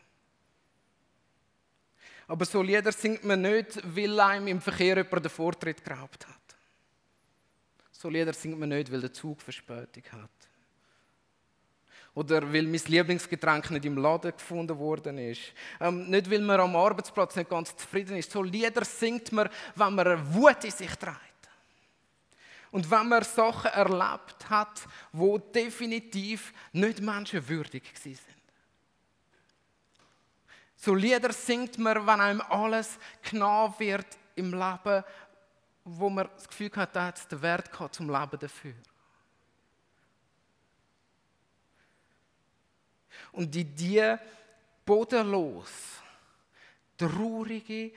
Aber 2.27 2.45
so 2.45 2.63
Lieder 2.63 2.93
singt 2.93 3.25
man 3.25 3.43
nicht, 3.43 3.81
weil 3.85 4.19
einem 4.21 4.47
im 4.47 4.61
Verkehr 4.61 4.97
jemand 4.97 5.25
den 5.25 5.31
Vortritt 5.31 5.85
geraubt 5.85 6.27
hat. 6.27 6.37
So 7.91 8.09
Lieder 8.09 8.33
singt 8.33 8.59
man 8.59 8.69
nicht, 8.69 8.91
weil 8.91 9.01
der 9.01 9.13
Zug 9.13 9.43
Verspätung 9.43 10.05
hat. 10.13 10.31
Oder 12.21 12.43
weil 12.53 12.65
mein 12.65 12.83
Lieblingsgetränk 12.85 13.71
nicht 13.71 13.87
im 13.87 13.97
Laden 13.97 14.33
gefunden 14.33 14.79
worden 14.79 15.17
ist. 15.17 15.41
Ähm, 15.81 16.11
nicht, 16.11 16.31
weil 16.31 16.43
man 16.43 16.61
am 16.61 16.77
Arbeitsplatz 16.77 17.35
nicht 17.35 17.49
ganz 17.49 17.75
zufrieden 17.75 18.15
ist. 18.15 18.31
So 18.31 18.43
Lieder 18.43 18.85
singt 18.85 19.33
man, 19.33 19.49
wenn 19.75 19.95
man 19.95 20.07
eine 20.07 20.35
Wut 20.35 20.63
in 20.65 20.71
sich 20.71 20.95
trägt. 20.97 21.17
Und 22.73 22.91
wenn 22.91 23.09
man 23.09 23.25
Sachen 23.25 23.71
erlebt 23.71 24.51
hat, 24.51 24.83
wo 25.13 25.39
definitiv 25.39 26.53
nicht 26.73 27.01
menschenwürdig 27.01 27.85
sind. 27.95 28.21
So 30.77 30.95
Lieder 30.95 31.33
singt 31.33 31.79
man, 31.79 32.07
wenn 32.07 32.21
einem 32.21 32.43
alles 32.43 32.99
genau 33.23 33.75
wird 33.79 34.19
im 34.35 34.53
Leben, 34.53 35.05
wo 35.85 36.11
man 36.11 36.29
das 36.35 36.47
Gefühl 36.47 36.71
hat, 36.77 36.95
da 36.95 37.07
hat 37.07 37.17
es 37.17 37.27
den 37.27 37.41
Wert 37.41 37.73
gehabt 37.73 37.95
zum 37.95 38.11
Leben 38.11 38.39
dafür. 38.39 38.75
Und 43.33 43.55
die 43.55 44.17
bodenlos, 44.85 45.71
traurige, 46.97 47.93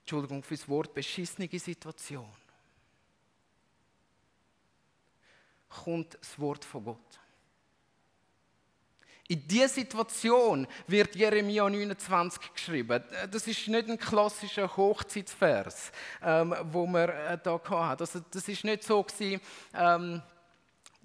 Entschuldigung 0.00 0.42
fürs 0.42 0.68
Wort, 0.68 0.92
beschissene 0.94 1.48
Situation 1.58 2.28
kommt 5.72 6.18
das 6.20 6.38
Wort 6.38 6.64
von 6.64 6.84
Gott. 6.84 6.98
In 9.28 9.46
dieser 9.48 9.68
Situation 9.68 10.66
wird 10.86 11.14
Jeremia 11.16 11.68
29 11.68 12.52
geschrieben. 12.52 13.02
Das 13.30 13.46
ist 13.46 13.66
nicht 13.68 13.88
ein 13.88 13.98
klassischer 13.98 14.76
Hochzeitsvers, 14.76 15.90
ähm, 16.22 16.54
wo 16.64 16.86
man 16.86 17.08
äh, 17.08 17.38
da 17.42 17.58
hat. 17.64 18.00
Also 18.02 18.20
das 18.30 18.46
ist 18.48 18.64
nicht 18.64 18.82
so 18.82 19.02
gewesen, 19.02 19.40
ähm, 19.74 20.20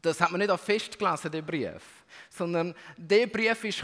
das 0.01 0.19
hat 0.19 0.31
man 0.31 0.39
nicht 0.39 0.49
auf 0.49 0.61
Fest 0.61 0.99
gelesen, 0.99 1.31
der 1.31 1.41
Brief 1.41 1.96
sondern 2.29 2.75
der 2.97 3.27
Brief 3.27 3.63
ist 3.63 3.83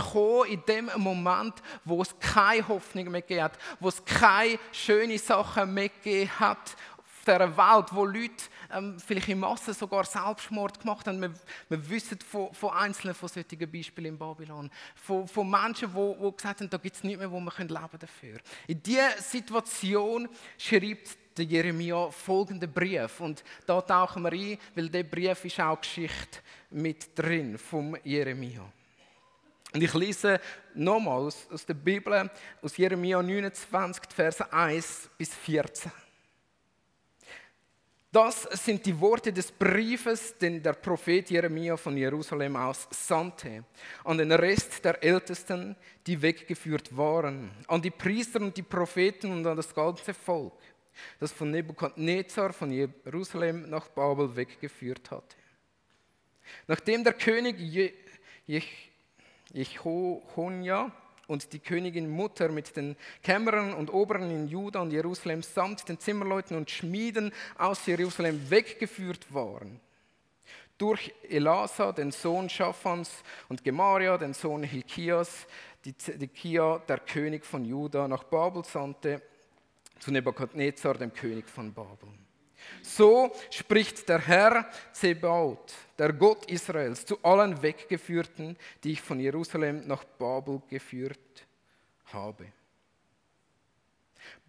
in 0.49 0.63
dem 0.67 0.89
Moment, 0.97 1.55
wo 1.85 2.01
es 2.01 2.17
keine 2.19 2.67
Hoffnung 2.67 3.11
mehr 3.11 3.21
gegeben 3.21 3.43
hat, 3.43 3.57
wo 3.79 3.89
es 3.89 4.03
keine 4.03 4.59
schönen 4.71 5.17
Sachen 5.17 5.73
mehr 5.73 5.89
gegeben 5.89 6.39
hat 6.39 6.75
auf 6.97 7.25
dieser 7.25 7.57
Welt, 7.57 7.87
wo 7.91 8.05
Leute 8.05 8.43
ähm, 8.71 8.99
vielleicht 8.99 9.29
in 9.29 9.39
Massen 9.39 9.73
sogar 9.73 10.03
Selbstmord 10.05 10.79
gemacht 10.79 11.07
haben. 11.07 11.21
Wir, 11.21 11.33
wir 11.69 11.89
wissen 11.89 12.19
von, 12.19 12.53
von 12.53 12.71
einzelnen 12.71 13.15
von 13.15 13.29
solchen 13.29 13.71
Beispielen 13.71 14.13
in 14.13 14.17
Babylon, 14.17 14.69
von, 14.95 15.27
von 15.27 15.49
Menschen, 15.49 15.89
die, 15.93 16.31
gesagt 16.31 16.59
haben, 16.59 16.69
da 16.69 16.77
gibt 16.77 16.95
es 16.95 17.03
nichts 17.03 17.19
mehr, 17.19 17.31
wo 17.31 17.39
wir 17.39 17.53
leben 17.57 17.99
dafür. 17.99 18.39
In 18.67 18.81
dieser 18.83 19.21
Situation 19.21 20.27
schreibt 20.57 21.17
der 21.37 21.45
Jeremia 21.45 22.09
folgenden 22.09 22.71
Brief. 22.71 23.19
Und 23.19 23.43
da 23.65 23.81
tauchen 23.81 24.23
wir 24.23 24.31
ein, 24.31 24.57
weil 24.75 24.89
der 24.89 25.03
Brief 25.03 25.45
ist 25.45 25.59
auch 25.59 25.79
Geschichte 25.79 26.39
mit 26.71 27.17
drin 27.17 27.57
vom 27.57 27.95
Jeremia. 28.03 28.71
Und 29.73 29.81
ich 29.81 29.93
lese 29.95 30.39
nochmals 30.75 31.47
aus 31.51 31.65
der 31.65 31.73
Bibel, 31.73 32.29
aus 32.61 32.77
Jeremia 32.77 33.21
29, 33.21 34.03
Verse 34.13 34.53
1 34.53 35.09
bis 35.17 35.33
14. 35.33 35.91
Das 38.13 38.43
sind 38.63 38.85
die 38.85 38.99
Worte 39.01 39.33
des 39.33 39.51
Briefes, 39.51 40.37
den 40.37 40.61
der 40.61 40.73
Prophet 40.73 41.31
Jeremia 41.31 41.75
von 41.75 41.97
Jerusalem 41.97 42.55
aus 42.55 42.87
sandte, 42.91 43.63
an 44.03 44.19
den 44.19 44.31
Rest 44.31 44.85
der 44.85 45.03
Ältesten, 45.03 45.75
die 46.05 46.21
weggeführt 46.21 46.95
waren, 46.95 47.49
an 47.67 47.81
die 47.81 47.89
Priester 47.89 48.39
und 48.39 48.55
die 48.55 48.61
Propheten 48.61 49.31
und 49.31 49.47
an 49.47 49.57
das 49.57 49.73
ganze 49.73 50.13
Volk 50.13 50.53
das 51.19 51.31
von 51.31 51.51
Nebukadnezar 51.51 52.53
von 52.53 52.71
Jerusalem 52.71 53.69
nach 53.69 53.87
Babel 53.89 54.35
weggeführt 54.35 55.11
hatte. 55.11 55.35
Nachdem 56.67 57.03
der 57.03 57.13
König 57.13 57.57
Jehonia 59.53 60.91
und 61.27 61.53
die 61.53 61.59
Königin 61.59 62.09
Mutter 62.09 62.49
mit 62.49 62.75
den 62.75 62.95
Kämmerern 63.21 63.73
und 63.73 63.93
Oberen 63.93 64.29
in 64.29 64.47
Juda 64.47 64.81
und 64.81 64.91
Jerusalem 64.91 65.41
samt 65.41 65.87
den 65.87 65.99
Zimmerleuten 65.99 66.57
und 66.57 66.69
Schmieden 66.69 67.31
aus 67.57 67.85
Jerusalem 67.85 68.49
weggeführt 68.49 69.33
waren, 69.33 69.79
durch 70.77 71.13
Elasa, 71.29 71.91
den 71.91 72.11
Sohn 72.11 72.49
Schaphans, 72.49 73.23
und 73.47 73.63
Gemaria, 73.63 74.17
den 74.17 74.33
Sohn 74.33 74.63
Hilkias, 74.63 75.47
die 75.85 75.95
Zedekia, 75.97 76.79
der 76.79 76.99
König 76.99 77.45
von 77.45 77.63
Juda, 77.63 78.07
nach 78.07 78.23
Babel 78.23 78.65
sandte, 78.65 79.21
zu 80.03 80.11
Nebukadnezar, 80.11 80.95
dem 80.95 81.13
König 81.13 81.49
von 81.49 81.73
Babel. 81.73 82.09
So 82.81 83.33
spricht 83.49 84.07
der 84.09 84.19
Herr 84.19 84.69
Zebaut, 84.91 85.73
der 85.97 86.11
Gott 86.11 86.45
Israels, 86.51 87.05
zu 87.05 87.17
allen 87.23 87.61
Weggeführten, 87.61 88.57
die 88.83 88.91
ich 88.91 89.01
von 89.01 89.19
Jerusalem 89.19 89.87
nach 89.87 90.03
Babel 90.03 90.61
geführt 90.69 91.47
habe. 92.11 92.51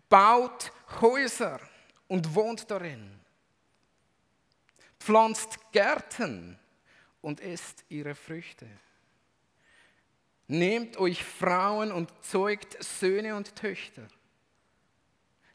Baut 0.09 0.73
Häuser 1.01 1.61
und 2.09 2.35
wohnt 2.35 2.69
darin. 2.71 3.21
Pflanzt 4.99 5.59
Gärten 5.71 6.59
und 7.21 7.41
esst 7.41 7.85
ihre 7.89 8.17
Früchte. 8.17 8.67
Nehmt 10.49 10.97
euch 10.97 11.25
Frauen 11.25 11.93
und 11.93 12.11
zeugt 12.25 12.83
Söhne 12.83 13.37
und 13.37 13.55
Töchter. 13.55 14.09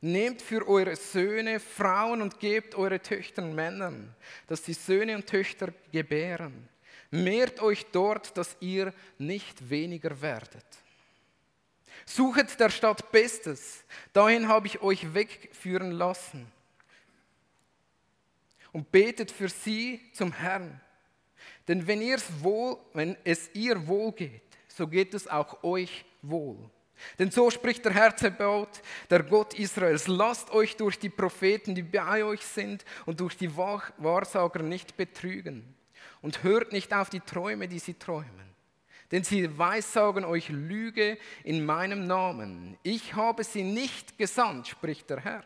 Nehmt 0.01 0.41
für 0.41 0.67
eure 0.67 0.95
Söhne 0.95 1.59
Frauen 1.59 2.21
und 2.21 2.39
gebt 2.39 2.75
eure 2.75 3.01
Töchter 3.01 3.41
Männern, 3.41 4.15
dass 4.47 4.61
die 4.61 4.73
Söhne 4.73 5.15
und 5.15 5.27
Töchter 5.27 5.73
gebären. 5.91 6.69
Mehrt 7.11 7.61
euch 7.61 7.85
dort, 7.91 8.37
dass 8.37 8.55
ihr 8.61 8.93
nicht 9.17 9.69
weniger 9.69 10.21
werdet. 10.21 10.65
Suchet 12.05 12.59
der 12.59 12.69
Stadt 12.69 13.11
Bestes, 13.11 13.83
dahin 14.13 14.47
habe 14.47 14.67
ich 14.67 14.81
euch 14.81 15.13
wegführen 15.13 15.91
lassen. 15.91 16.49
Und 18.71 18.91
betet 18.91 19.31
für 19.31 19.49
sie 19.49 19.99
zum 20.13 20.31
Herrn. 20.31 20.79
Denn 21.67 21.87
wenn, 21.87 22.01
wohl, 22.41 22.77
wenn 22.93 23.17
es 23.23 23.49
ihr 23.53 23.87
wohl 23.87 24.11
geht, 24.11 24.43
so 24.67 24.87
geht 24.87 25.13
es 25.13 25.27
auch 25.27 25.63
euch 25.63 26.05
wohl. 26.21 26.69
Denn 27.17 27.31
so 27.31 27.49
spricht 27.49 27.85
der 27.85 27.93
Herr 27.93 28.15
Zebaut, 28.15 28.81
der 29.09 29.23
Gott 29.23 29.53
Israels, 29.53 30.07
lasst 30.07 30.51
euch 30.51 30.75
durch 30.75 30.99
die 30.99 31.09
Propheten, 31.09 31.75
die 31.75 31.83
bei 31.83 32.23
euch 32.23 32.45
sind, 32.45 32.85
und 33.05 33.19
durch 33.19 33.37
die 33.37 33.55
Wahrsager 33.55 34.63
nicht 34.63 34.97
betrügen. 34.97 35.75
Und 36.21 36.43
hört 36.43 36.73
nicht 36.73 36.93
auf 36.93 37.09
die 37.09 37.21
Träume, 37.21 37.67
die 37.67 37.79
sie 37.79 37.93
träumen. 37.93 38.49
Denn 39.11 39.23
sie 39.23 39.57
weissagen 39.57 40.23
euch 40.23 40.49
Lüge 40.49 41.17
in 41.43 41.65
meinem 41.65 42.05
Namen. 42.05 42.77
Ich 42.83 43.15
habe 43.15 43.43
sie 43.43 43.63
nicht 43.63 44.17
gesandt, 44.17 44.67
spricht 44.67 45.09
der 45.09 45.21
Herr. 45.21 45.43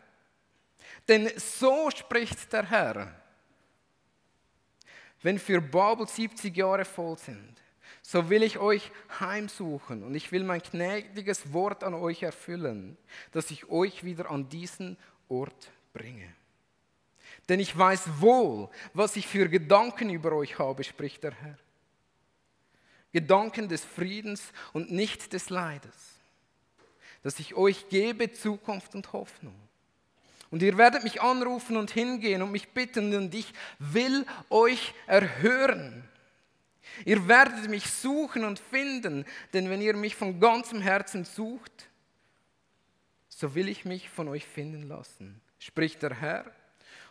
Denn 1.07 1.29
so 1.38 1.89
spricht 1.91 2.51
der 2.51 2.69
Herr. 2.69 3.13
Wenn 5.22 5.39
für 5.39 5.62
Babel 5.62 6.07
70 6.07 6.55
Jahre 6.55 6.83
voll 6.83 7.17
sind, 7.17 7.62
so 8.05 8.29
will 8.29 8.43
ich 8.43 8.60
euch 8.60 8.91
heimsuchen 9.19 10.03
und 10.03 10.13
ich 10.13 10.31
will 10.31 10.43
mein 10.43 10.62
gnädiges 10.62 11.53
Wort 11.53 11.83
an 11.83 11.93
euch 11.93 12.22
erfüllen, 12.22 12.98
dass 13.31 13.50
ich 13.50 13.69
euch 13.69 14.03
wieder 14.03 14.29
an 14.29 14.50
diesen 14.50 14.98
Ort 15.29 15.72
bringe. 15.93 16.27
Denn 17.48 17.62
ich 17.62 17.75
weiß 17.75 18.19
wohl, 18.19 18.69
was 18.93 19.15
ich 19.15 19.25
für 19.25 19.48
Gedanken 19.48 20.10
über 20.10 20.33
euch 20.33 20.60
habe, 20.60 20.83
spricht 20.83 21.24
der 21.24 21.33
Herr. 21.33 21.57
Gedanken 23.13 23.69
des 23.69 23.86
Friedens 23.86 24.51
und 24.74 24.91
nicht 24.91 25.31
des 25.31 25.50
Leides, 25.50 25.95
dass 27.22 27.39
ich 27.39 27.55
euch 27.55 27.88
gebe 27.88 28.31
Zukunft 28.33 28.95
und 28.95 29.13
Hoffnung. 29.13 29.55
Und 30.51 30.62
ihr 30.62 30.77
werdet 30.77 31.03
mich 31.03 31.22
anrufen 31.22 31.77
und 31.77 31.91
hingehen 31.91 32.41
und 32.41 32.51
mich 32.51 32.69
bitten 32.69 33.15
und 33.15 33.33
ich 33.33 33.53
will 33.79 34.25
euch 34.49 34.93
erhören. 35.08 36.08
Ihr 37.06 37.28
werdet 37.28 37.69
mich 37.69 37.89
suchen 37.89 38.43
und 38.43 38.60
finden, 38.60 39.26
denn 39.54 39.69
wenn 39.69 39.82
ihr 39.82 39.96
mich 39.96 40.15
von 40.15 40.39
ganzem 40.39 40.82
Herzen 40.82 41.26
sucht, 41.26 41.89
so 43.30 43.56
will 43.56 43.67
ich 43.67 43.86
mich 43.86 44.10
von 44.10 44.28
euch 44.28 44.46
finden 44.46 44.84
lassen, 44.84 45.41
spricht 45.60 46.04
der 46.04 46.15
Herr, 46.15 46.52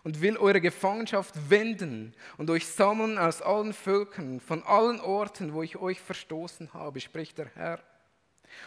und 0.05 0.21
will 0.21 0.37
eure 0.37 0.61
Gefangenschaft 0.61 1.35
wenden 1.49 2.15
und 2.37 2.51
euch 2.51 2.67
sammeln 2.67 3.19
aus 3.19 3.41
allen 3.41 3.73
Völkern, 3.73 4.41
von 4.41 4.63
allen 4.65 5.01
Orten, 5.01 5.53
wo 5.55 5.63
ich 5.63 5.77
euch 5.77 6.01
verstoßen 6.01 6.75
habe, 6.75 7.01
spricht 7.01 7.39
der 7.39 7.51
Herr. 7.55 7.83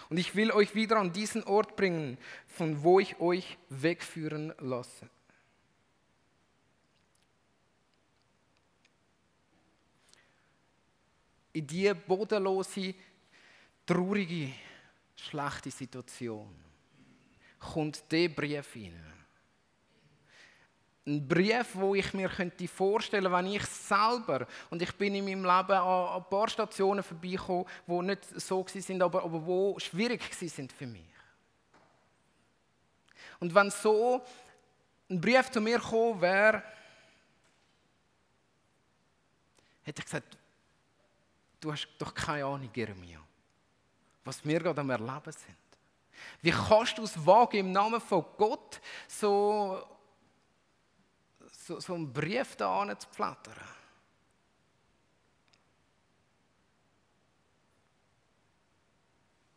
Und 0.10 0.18
ich 0.18 0.36
will 0.36 0.52
euch 0.52 0.76
wieder 0.76 0.98
an 0.98 1.14
diesen 1.14 1.44
Ort 1.44 1.76
bringen, 1.76 2.18
von 2.48 2.84
wo 2.84 3.00
ich 3.00 3.20
euch 3.20 3.58
wegführen 3.70 4.54
lasse. 4.60 5.10
In 11.56 11.66
diese 11.66 11.96
bodenlose, 11.96 12.94
traurige, 13.86 14.52
schlechte 15.16 15.72
Situation 15.72 16.54
kommt 17.58 18.04
der 18.12 18.28
Brief 18.28 18.74
hinein. 18.74 19.14
Ein 21.08 21.26
Brief, 21.26 21.68
wo 21.76 21.96
ich 21.96 22.14
mir 22.14 22.28
könnte 22.28 22.68
vorstellen, 22.68 23.32
wenn 23.32 23.46
ich 23.46 23.64
selber 23.66 24.48
und 24.70 24.82
ich 24.82 24.92
bin 24.96 25.16
in 25.16 25.24
meinem 25.24 25.46
Leben 25.46 25.80
an 25.80 26.22
ein 26.22 26.30
paar 26.30 26.50
Stationen 26.50 27.04
vorbeigekommen, 27.04 27.66
wo 27.88 28.02
nicht 28.02 28.26
so 28.40 28.66
sind, 28.68 29.02
aber, 29.02 29.24
aber 29.24 29.46
wo 29.46 29.80
schwierig 29.80 30.22
sind 30.34 30.74
für 30.74 30.88
mich. 30.88 31.06
Und 33.40 33.54
wenn 33.56 33.70
so 33.70 34.22
ein 35.10 35.22
Brief 35.22 35.50
zu 35.52 35.62
mir 35.62 35.80
gekommen 35.80 36.20
wäre, 36.20 36.64
hätte 39.84 40.02
ich 40.02 40.06
gesagt, 40.06 40.38
du 41.66 41.72
hast 41.72 41.88
doch 41.98 42.14
keine 42.14 42.46
Ahnung, 42.46 42.70
Jeremia, 42.74 43.20
was 44.24 44.46
wir 44.46 44.60
gerade 44.60 44.82
am 44.82 44.90
Erleben 44.92 45.32
sind. 45.32 45.58
Wie 46.42 46.52
kannst 46.52 46.98
du 46.98 47.04
es 47.04 47.26
wagen, 47.26 47.58
im 47.58 47.72
Namen 47.72 48.00
von 48.00 48.24
Gott 48.38 48.80
so, 49.08 49.84
so, 51.52 51.80
so 51.80 51.96
einen 51.96 52.14
Brief 52.14 52.56
da 52.56 53.00
zu 53.00 53.10
flattern? 53.10 53.56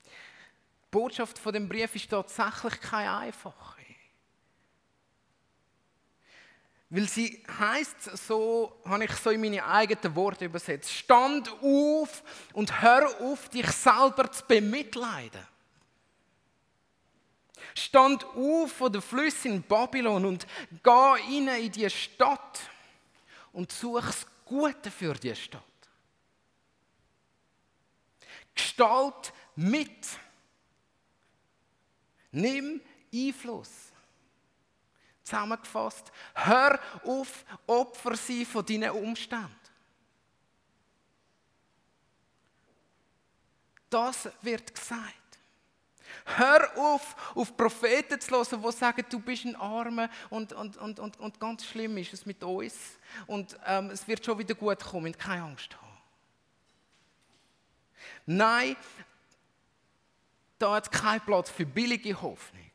Die 0.07 0.91
Botschaft 0.91 1.39
von 1.39 1.53
dem 1.53 1.69
Brief 1.69 1.95
ist 1.95 2.09
tatsächlich 2.09 2.81
keine 2.81 3.19
einfache. 3.19 3.78
Weil 6.91 7.07
sie 7.07 7.45
heißt 7.59 8.17
so, 8.17 8.81
habe 8.85 9.05
ich 9.05 9.13
so 9.13 9.31
in 9.31 9.41
meine 9.43 9.65
eigenen 9.65 10.17
Worte 10.17 10.47
übersetzt. 10.47 10.91
Stand 10.91 11.51
auf 11.63 12.23
und 12.55 12.81
hör 12.81 13.21
auf, 13.21 13.49
dich 13.51 13.71
selber 13.71 14.31
zu 14.33 14.43
bemitleiden. 14.47 15.47
Stand 17.75 18.25
auf 18.25 18.73
von 18.73 18.93
den 18.93 19.03
Flüssen 19.03 19.53
in 19.53 19.63
Babylon 19.63 20.25
und 20.25 20.47
geh 20.83 20.91
rein 20.91 21.49
in 21.49 21.73
die 21.73 21.91
Stadt 21.91 22.61
und 23.53 23.71
such 23.71 24.07
das 24.07 24.27
Gute 24.47 24.91
für 24.91 25.15
die 25.15 25.37
Stadt. 25.37 25.63
Gestalt 28.55 29.33
mit. 29.55 30.07
Nimm 32.33 32.81
Einfluss. 33.13 33.88
Zusammengefasst, 35.29 36.11
hör 36.35 36.81
auf, 37.05 37.45
Opfer 37.67 38.17
sein 38.17 38.47
von 38.47 38.65
deinen 38.65 38.91
Umständen. 38.93 39.55
Das 43.91 44.31
wird 44.41 44.75
gesagt. 44.75 45.03
Hör 46.25 46.79
auf, 46.79 47.35
auf 47.35 47.55
Propheten 47.55 48.19
zu 48.19 48.31
hören, 48.31 48.63
die 48.63 48.73
sagen, 48.73 49.05
du 49.11 49.21
bist 49.21 49.45
ein 49.45 49.55
Armer 49.57 50.09
und, 50.31 50.55
und, 50.55 50.79
und, 50.79 50.99
und, 50.99 51.21
und 51.21 51.39
ganz 51.39 51.67
schlimm 51.67 51.99
ist 51.99 52.15
es 52.15 52.25
mit 52.25 52.43
uns. 52.43 52.75
Und 53.27 53.59
ähm, 53.67 53.91
es 53.91 54.09
wird 54.09 54.25
schon 54.25 54.39
wieder 54.39 54.55
gut 54.55 54.83
kommen, 54.83 55.17
keine 55.17 55.43
Angst 55.43 55.77
haben. 55.77 55.99
Nein, 58.25 58.77
da 60.59 60.77
hat 60.77 60.85
es 60.85 60.91
keinen 60.91 61.21
Platz 61.21 61.51
für 61.51 61.67
billige 61.67 62.19
Hoffnung 62.21 62.69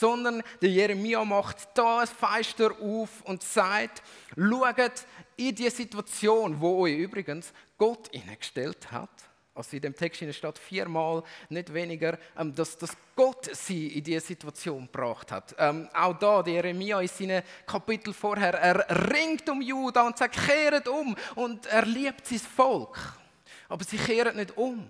sondern 0.00 0.42
der 0.60 0.70
Jeremia 0.70 1.24
macht 1.24 1.68
da 1.74 2.00
ein 2.00 2.06
Feister 2.06 2.72
auf 2.80 3.22
und 3.24 3.42
sagt, 3.42 4.02
schaut 4.36 5.06
in 5.36 5.54
die 5.54 5.70
Situation, 5.70 6.60
wo 6.60 6.82
euch 6.82 6.96
übrigens 6.96 7.52
Gott 7.78 8.08
hineingestellt 8.12 8.90
hat, 8.90 9.10
also 9.54 9.76
in 9.76 9.82
dem 9.82 9.96
Text 9.96 10.22
steht 10.34 10.58
viermal, 10.58 11.22
nicht 11.48 11.72
weniger, 11.74 12.18
ähm, 12.38 12.54
dass, 12.54 12.78
dass 12.78 12.96
Gott 13.14 13.50
sie 13.54 13.88
in 13.88 14.04
diese 14.04 14.20
Situation 14.24 14.86
gebracht 14.86 15.30
hat. 15.32 15.54
Ähm, 15.58 15.88
auch 15.92 16.18
da, 16.18 16.42
der 16.42 16.54
Jeremia 16.54 17.00
in 17.00 17.08
seinem 17.08 17.42
Kapitel 17.66 18.14
vorher, 18.14 18.54
er 18.54 19.10
ringt 19.12 19.48
um 19.50 19.60
Juda 19.60 20.06
und 20.06 20.16
sagt, 20.16 20.36
kehret 20.46 20.88
um 20.88 21.14
und 21.34 21.66
er 21.66 21.84
liebt 21.84 22.26
sein 22.26 22.38
Volk. 22.38 22.96
Aber 23.68 23.84
sie 23.84 23.98
kehren 23.98 24.36
nicht 24.36 24.56
um. 24.56 24.88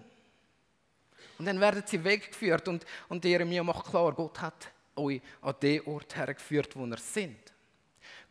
Und 1.38 1.46
dann 1.46 1.58
werden 1.58 1.82
sie 1.86 2.04
weggeführt 2.04 2.68
und, 2.68 2.84
und 3.08 3.24
Jeremia 3.24 3.64
macht 3.64 3.86
klar, 3.86 4.12
Gott 4.12 4.40
hat 4.40 4.70
euch 4.96 5.20
an 5.42 5.54
den 5.62 5.86
Ort 5.86 6.16
hergeführt, 6.16 6.74
wo 6.76 6.86
ihr 6.86 6.98
sind. 6.98 7.38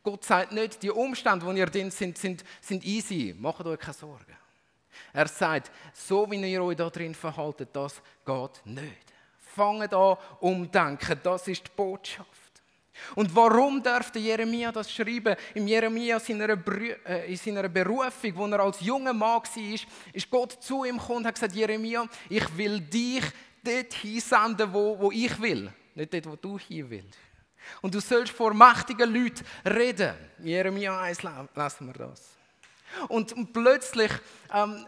Gott 0.03 0.23
sagt 0.23 0.51
nicht, 0.51 0.81
die 0.81 0.91
Umstände, 0.91 1.45
wo 1.45 1.51
ihr 1.51 1.65
drin 1.65 1.91
sind, 1.91 2.17
sind, 2.17 2.43
sind 2.61 2.85
easy. 2.85 3.35
Macht 3.37 3.65
euch 3.65 3.79
keine 3.79 3.93
Sorgen. 3.93 4.37
Er 5.13 5.27
sagt, 5.27 5.71
so 5.93 6.29
wie 6.29 6.37
ihr 6.37 6.63
euch 6.63 6.77
da 6.77 6.89
drin 6.89 7.15
verhaltet, 7.15 7.69
das 7.73 8.01
geht 8.25 8.65
nicht. 8.65 9.13
Fangt 9.37 9.93
an 9.93 10.17
umdenken, 10.39 11.19
das 11.23 11.47
ist 11.47 11.67
die 11.67 11.71
Botschaft. 11.75 12.29
Und 13.15 13.33
warum 13.33 13.81
dürfte 13.81 14.19
Jeremia 14.19 14.71
das 14.71 14.91
schreiben? 14.91 15.35
Im 15.53 15.67
Jeremia 15.67 16.19
seiner 16.19 16.49
äh, 17.05 17.31
in 17.31 17.37
seiner 17.37 17.69
Berufung, 17.69 18.35
wo 18.35 18.45
er 18.47 18.59
als 18.59 18.81
junger 18.81 19.13
Mann 19.13 19.41
war, 19.41 19.79
ist 20.13 20.29
Gott 20.29 20.61
zu 20.61 20.83
ihm 20.83 20.97
gekommen 20.97 21.19
und 21.19 21.27
hat 21.27 21.35
gesagt, 21.35 21.55
Jeremia, 21.55 22.05
ich 22.29 22.57
will 22.57 22.79
dich 22.81 23.23
dort 23.63 23.93
hinsenden, 23.93 24.73
wo, 24.73 24.99
wo 24.99 25.11
ich 25.11 25.39
will. 25.41 25.71
Nicht 25.99 26.13
dort, 26.13 26.27
wo 26.27 26.35
du 26.37 26.57
hin 26.57 26.89
willst. 26.89 27.19
Und 27.81 27.93
du 27.93 27.99
sollst 27.99 28.31
vor 28.31 28.53
mächtigen 28.53 29.13
Leuten 29.13 29.43
reden. 29.65 30.13
In 30.37 30.47
Jeremia 30.47 30.97
1 30.97 31.23
lesen 31.23 31.87
wir 31.87 31.93
das. 31.93 32.37
Und 33.09 33.51
plötzlich 33.51 34.11
ähm, 34.53 34.85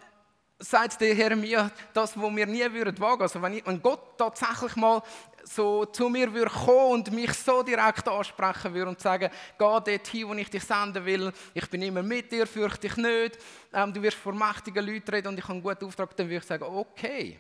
sagt 0.58 1.02
der 1.02 1.13
Jeremia 1.13 1.69
das, 1.93 2.17
was 2.17 2.36
wir 2.36 2.47
nie 2.47 2.71
würden 2.71 2.97
wagen. 2.97 3.24
Also 3.24 3.41
wenn, 3.41 3.56
ich, 3.56 3.67
wenn 3.67 3.82
Gott 3.82 4.17
tatsächlich 4.17 4.78
mal 4.78 5.04
so 5.43 5.84
zu 5.84 6.08
mir 6.08 6.34
würde 6.34 6.50
kommen 6.50 6.93
und 6.93 7.12
mich 7.12 7.34
so 7.34 7.62
direkt 7.62 8.08
ansprechen 8.08 8.74
würde 8.74 8.91
und 8.91 9.02
sagen, 9.02 9.30
geh 9.30 9.65
dort 9.65 10.08
hin, 10.08 10.30
wo 10.30 10.34
ich 10.34 10.50
dich 10.50 10.63
senden 10.63 11.04
will, 11.04 11.34
ich 11.54 11.69
bin 11.69 11.82
immer 11.82 12.04
mit 12.04 12.32
dir, 12.32 12.47
fürchte 12.47 12.88
dich 12.88 12.95
nicht, 12.95 13.38
ähm, 13.74 13.93
du 13.93 14.02
wirst 14.02 14.17
vor 14.17 14.34
mächtigen 14.34 14.86
Leuten 14.86 15.12
reden 15.12 15.28
und 15.28 15.38
ich 15.38 15.43
habe 15.43 15.56
einen 15.56 15.63
guten 15.63 15.84
Auftrag, 15.84 16.15
dann 16.15 16.28
würde 16.28 16.38
ich 16.38 16.43
sagen, 16.45 16.63
okay, 16.63 17.38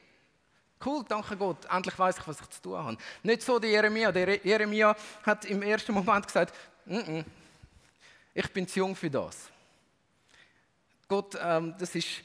cool, 0.85 1.03
danke 1.07 1.37
Gott, 1.37 1.65
endlich 1.65 1.97
weiß 1.97 2.17
ich, 2.17 2.27
was 2.27 2.41
ich 2.41 2.49
zu 2.49 2.61
tun 2.61 2.77
habe. 2.77 2.97
Nicht 3.23 3.41
so 3.41 3.59
der 3.59 3.69
Jeremia, 3.69 4.11
der 4.11 4.45
Jeremia 4.45 4.95
hat 5.23 5.45
im 5.45 5.61
ersten 5.61 5.93
Moment 5.93 6.25
gesagt, 6.25 6.55
N 6.85 7.01
-n, 7.01 7.25
ich 8.33 8.51
bin 8.53 8.67
zu 8.67 8.79
jung 8.79 8.95
für 8.95 9.09
das. 9.09 9.49
Gott, 11.07 11.37
ähm, 11.41 11.75
das 11.77 11.93
ist 11.95 12.23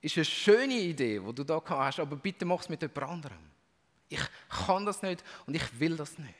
ist 0.00 0.16
eine 0.16 0.24
schöne 0.24 0.74
Idee, 0.74 1.20
die 1.20 1.34
du 1.34 1.44
da 1.44 1.62
hast, 1.68 2.00
aber 2.00 2.16
bitte 2.16 2.44
mach 2.44 2.60
es 2.60 2.68
mit 2.68 2.80
jemand 2.80 3.02
anderem. 3.02 3.50
Ich 4.08 4.20
kann 4.66 4.86
das 4.86 5.02
nicht 5.02 5.22
und 5.46 5.54
ich 5.54 5.78
will 5.80 5.96
das 5.96 6.18
nicht. 6.18 6.34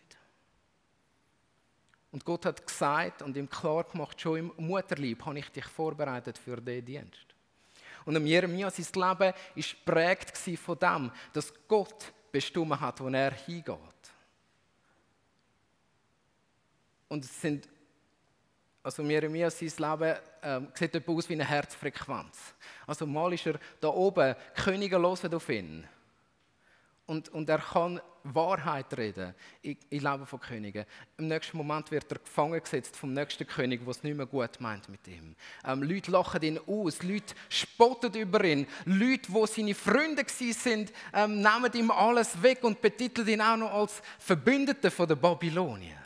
Und 2.10 2.24
Gott 2.24 2.46
hat 2.46 2.66
gesagt 2.66 3.22
und 3.22 3.36
ihm 3.36 3.48
klar 3.48 3.84
gemacht, 3.84 4.20
schon 4.20 4.38
im 4.38 4.52
Mutterlieb 4.56 5.24
habe 5.24 5.38
ich 5.38 5.48
dich 5.50 5.66
vorbereitet 5.66 6.38
für 6.38 6.60
diesen 6.60 6.84
Dienst. 6.84 7.29
Und 8.04 8.16
am 8.16 8.26
Jeremia, 8.26 8.70
sein 8.70 8.86
Leben 8.86 9.34
war 9.34 9.34
geprägt 9.54 10.36
von 10.58 10.78
dem, 10.78 11.10
dass 11.32 11.52
Gott 11.68 12.12
bestimmt 12.32 12.80
hat, 12.80 13.00
wo 13.00 13.08
er 13.08 13.32
hingeht. 13.32 13.76
Und 17.08 17.24
es 17.24 17.40
sind 17.40 17.68
also 18.82 19.02
Jeremia, 19.02 19.50
sein 19.50 19.72
Leben 19.76 20.16
ähm, 20.42 20.68
sieht 20.72 20.94
etwas 20.94 21.14
aus 21.14 21.28
wie 21.28 21.34
eine 21.34 21.44
Herzfrequenz. 21.44 22.54
Also 22.86 23.06
mal 23.06 23.32
ist 23.32 23.46
er 23.46 23.58
da 23.80 23.88
oben, 23.88 24.34
Könige 24.54 24.96
hören 24.96 25.34
auf 25.34 25.48
ihn. 25.50 25.86
Und, 27.10 27.28
und 27.30 27.48
er 27.48 27.58
kann 27.58 28.00
Wahrheit 28.22 28.96
reden 28.96 29.34
im 29.62 29.76
Leben 29.90 30.26
von 30.26 30.38
Königen. 30.38 30.84
Im 31.18 31.26
nächsten 31.26 31.56
Moment 31.56 31.90
wird 31.90 32.04
er 32.12 32.18
gefangen 32.18 32.62
gesetzt 32.62 32.96
vom 32.96 33.12
nächsten 33.12 33.44
König, 33.48 33.80
der 33.80 33.88
es 33.88 34.04
nicht 34.04 34.16
mehr 34.16 34.26
gut 34.26 34.60
meint 34.60 34.88
mit 34.88 35.08
ihm. 35.08 35.34
Ähm, 35.64 35.82
Leute 35.82 36.12
lachen 36.12 36.40
ihn 36.40 36.60
aus, 36.68 37.02
Leute 37.02 37.34
spotten 37.48 38.14
über 38.14 38.44
ihn. 38.44 38.64
Leute, 38.84 39.32
die 39.32 39.46
seine 39.46 39.74
Freunde 39.74 40.22
waren, 40.22 40.90
ähm, 41.12 41.40
nehmen 41.40 41.72
ihm 41.74 41.90
alles 41.90 42.40
weg 42.40 42.62
und 42.62 42.80
betiteln 42.80 43.26
ihn 43.26 43.40
auch 43.40 43.56
noch 43.56 43.72
als 43.72 44.00
Verbündeten 44.20 44.92
der 44.96 45.16
Babylonier. 45.16 45.99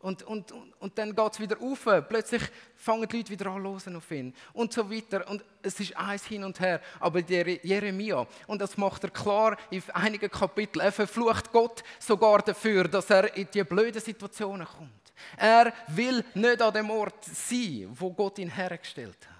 Und, 0.00 0.22
und, 0.22 0.52
und 0.78 0.96
dann 0.96 1.14
geht 1.14 1.32
es 1.32 1.40
wieder 1.40 1.60
auf. 1.60 1.84
Plötzlich 2.08 2.42
fangen 2.76 3.08
die 3.08 3.16
Leute 3.16 3.30
wieder 3.30 3.50
an 3.50 3.62
losen 3.62 3.96
auf 3.96 4.10
ihn. 4.12 4.32
Und 4.52 4.72
so 4.72 4.88
weiter. 4.88 5.28
Und 5.28 5.44
es 5.60 5.80
ist 5.80 5.96
eins 5.96 6.24
hin 6.24 6.44
und 6.44 6.60
her. 6.60 6.80
Aber 7.00 7.20
der 7.20 7.48
Jeremia, 7.64 8.26
und 8.46 8.60
das 8.60 8.76
macht 8.76 9.02
er 9.04 9.10
klar 9.10 9.56
in 9.70 9.82
einigen 9.92 10.30
Kapiteln, 10.30 10.86
er 10.86 10.92
verflucht 10.92 11.50
Gott 11.50 11.82
sogar 11.98 12.42
dafür, 12.42 12.84
dass 12.84 13.10
er 13.10 13.36
in 13.36 13.48
die 13.52 13.64
blöden 13.64 14.00
Situationen 14.00 14.66
kommt. 14.66 14.92
Er 15.36 15.72
will 15.88 16.24
nicht 16.34 16.62
an 16.62 16.72
dem 16.72 16.90
Ort 16.90 17.24
sein, 17.24 17.88
wo 17.90 18.12
Gott 18.12 18.38
ihn 18.38 18.50
hergestellt 18.50 19.18
hat. 19.28 19.37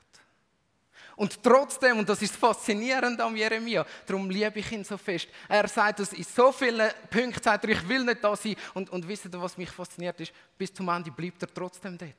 Und 1.18 1.42
trotzdem, 1.42 1.98
und 1.98 2.08
das 2.08 2.22
ist 2.22 2.36
faszinierend 2.36 3.20
am 3.20 3.34
Jeremia, 3.34 3.84
darum 4.06 4.30
liebe 4.30 4.60
ich 4.60 4.70
ihn 4.70 4.84
so 4.84 4.96
fest, 4.96 5.26
er 5.48 5.66
sagt 5.66 5.98
es 5.98 6.12
in 6.12 6.22
so 6.22 6.52
vielen 6.52 6.88
Punkten, 7.10 7.42
sagt 7.42 7.64
er, 7.64 7.70
ich 7.70 7.88
will 7.88 8.04
nicht 8.04 8.22
da 8.22 8.36
sein. 8.36 8.54
Und, 8.72 8.88
und 8.90 9.06
wisst 9.08 9.24
ihr, 9.24 9.42
was 9.42 9.58
mich 9.58 9.68
fasziniert 9.68 10.20
ist? 10.20 10.32
Bis 10.56 10.72
zum 10.72 10.88
Ende 10.88 11.10
bleibt 11.10 11.42
er 11.42 11.52
trotzdem 11.52 11.98
dort. 11.98 12.14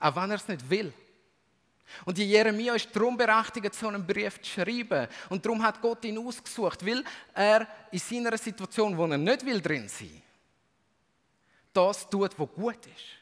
Auch 0.00 0.16
wenn 0.16 0.30
er 0.32 0.36
es 0.38 0.48
nicht 0.48 0.68
will. 0.68 0.92
Und 2.04 2.18
die 2.18 2.28
Jeremia 2.28 2.74
ist 2.74 2.88
darum 2.92 3.16
berechtigt, 3.16 3.76
so 3.76 3.86
einen 3.86 4.04
Brief 4.04 4.42
zu 4.42 4.50
schreiben. 4.50 5.06
Und 5.28 5.46
darum 5.46 5.62
hat 5.62 5.80
Gott 5.80 6.04
ihn 6.04 6.18
ausgesucht, 6.18 6.84
weil 6.84 7.04
er 7.32 7.68
in 7.92 8.00
seiner 8.00 8.36
Situation, 8.38 8.98
wo 8.98 9.06
er 9.06 9.18
nicht 9.18 9.46
will 9.46 9.60
drin 9.60 9.88
sein, 9.88 10.20
das 11.72 12.10
tut, 12.10 12.36
was 12.36 12.48
gut 12.56 12.86
ist. 12.86 13.21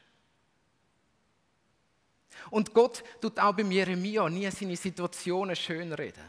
Und 2.51 2.73
Gott 2.73 3.03
tut 3.19 3.39
auch 3.39 3.55
beim 3.55 3.71
Jeremia 3.71 4.29
nie 4.29 4.51
seine 4.51 4.75
Situationen 4.75 5.55
schönreden. 5.55 6.23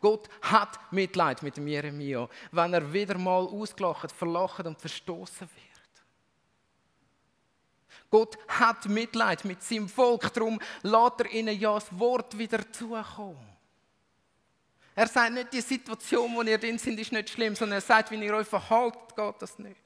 Gott 0.00 0.28
hat 0.42 0.92
Mitleid 0.92 1.42
mit 1.42 1.56
Jeremia, 1.56 2.28
wenn 2.50 2.74
er 2.74 2.92
wieder 2.92 3.16
mal 3.16 3.46
ausgelacht, 3.46 4.12
verlacht 4.12 4.66
und 4.66 4.78
verstoßen 4.78 5.48
wird. 5.48 5.68
Gott 8.10 8.38
hat 8.48 8.86
Mitleid 8.86 9.44
mit 9.44 9.62
seinem 9.62 9.88
Volk, 9.88 10.32
darum 10.32 10.60
lässt 10.82 11.20
er 11.20 11.30
ihnen 11.30 11.58
ja 11.58 11.74
das 11.74 11.96
Wort 11.96 12.36
wieder 12.36 12.70
zukommen. 12.72 13.38
Er 14.96 15.06
sagt 15.06 15.32
nicht, 15.32 15.52
die 15.52 15.60
Situation, 15.60 16.34
wo 16.34 16.42
ihr 16.42 16.58
drin 16.58 16.78
sind, 16.78 16.98
ist 16.98 17.12
nicht 17.12 17.30
schlimm, 17.30 17.54
sondern 17.54 17.78
er 17.78 17.82
sagt, 17.82 18.10
wenn 18.10 18.20
ihr 18.20 18.34
euch 18.34 18.48
verhaltet, 18.48 19.14
geht 19.14 19.34
das 19.38 19.56
nicht. 19.60 19.76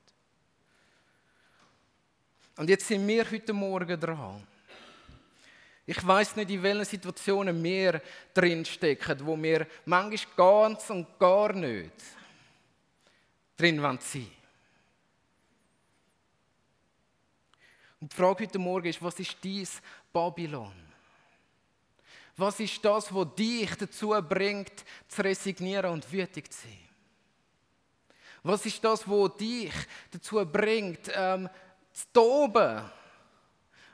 Und 2.57 2.71
jetzt 2.71 2.87
sind 2.87 3.07
wir 3.07 3.31
heute 3.31 3.53
Morgen 3.53 4.01
dran. 4.01 4.47
Ich 5.85 6.07
weiß 6.07 6.37
nicht, 6.37 6.51
in 6.51 6.63
welchen 6.63 6.85
Situationen 6.85 7.63
wir 7.63 8.01
drinstecken, 8.33 9.27
wo 9.27 9.41
wir 9.41 9.67
manchmal 9.85 10.37
ganz 10.37 10.91
und 10.91 11.19
gar 11.19 11.53
nicht 11.53 11.93
drin 13.57 13.81
sein. 14.01 14.31
Und 18.01 18.13
die 18.13 18.17
Frage 18.17 18.45
heute 18.45 18.59
Morgen 18.59 18.89
ist, 18.89 19.03
was 19.03 19.19
ist 19.19 19.37
dies 19.43 19.81
Babylon? 20.13 20.73
Was 22.37 22.61
ist 22.61 22.85
das, 22.85 23.15
was 23.15 23.35
dich 23.37 23.75
dazu 23.77 24.15
bringt, 24.29 24.85
zu 25.07 25.23
resignieren 25.23 25.93
und 25.93 26.11
wütig 26.11 26.51
zu 26.51 26.63
sein? 26.63 26.79
Was 28.43 28.67
ist 28.67 28.83
das, 28.83 29.09
was 29.09 29.37
dich 29.37 29.73
dazu 30.11 30.45
bringt, 30.45 31.11
ähm, 31.15 31.49
zu 31.93 32.07
toben? 32.13 32.91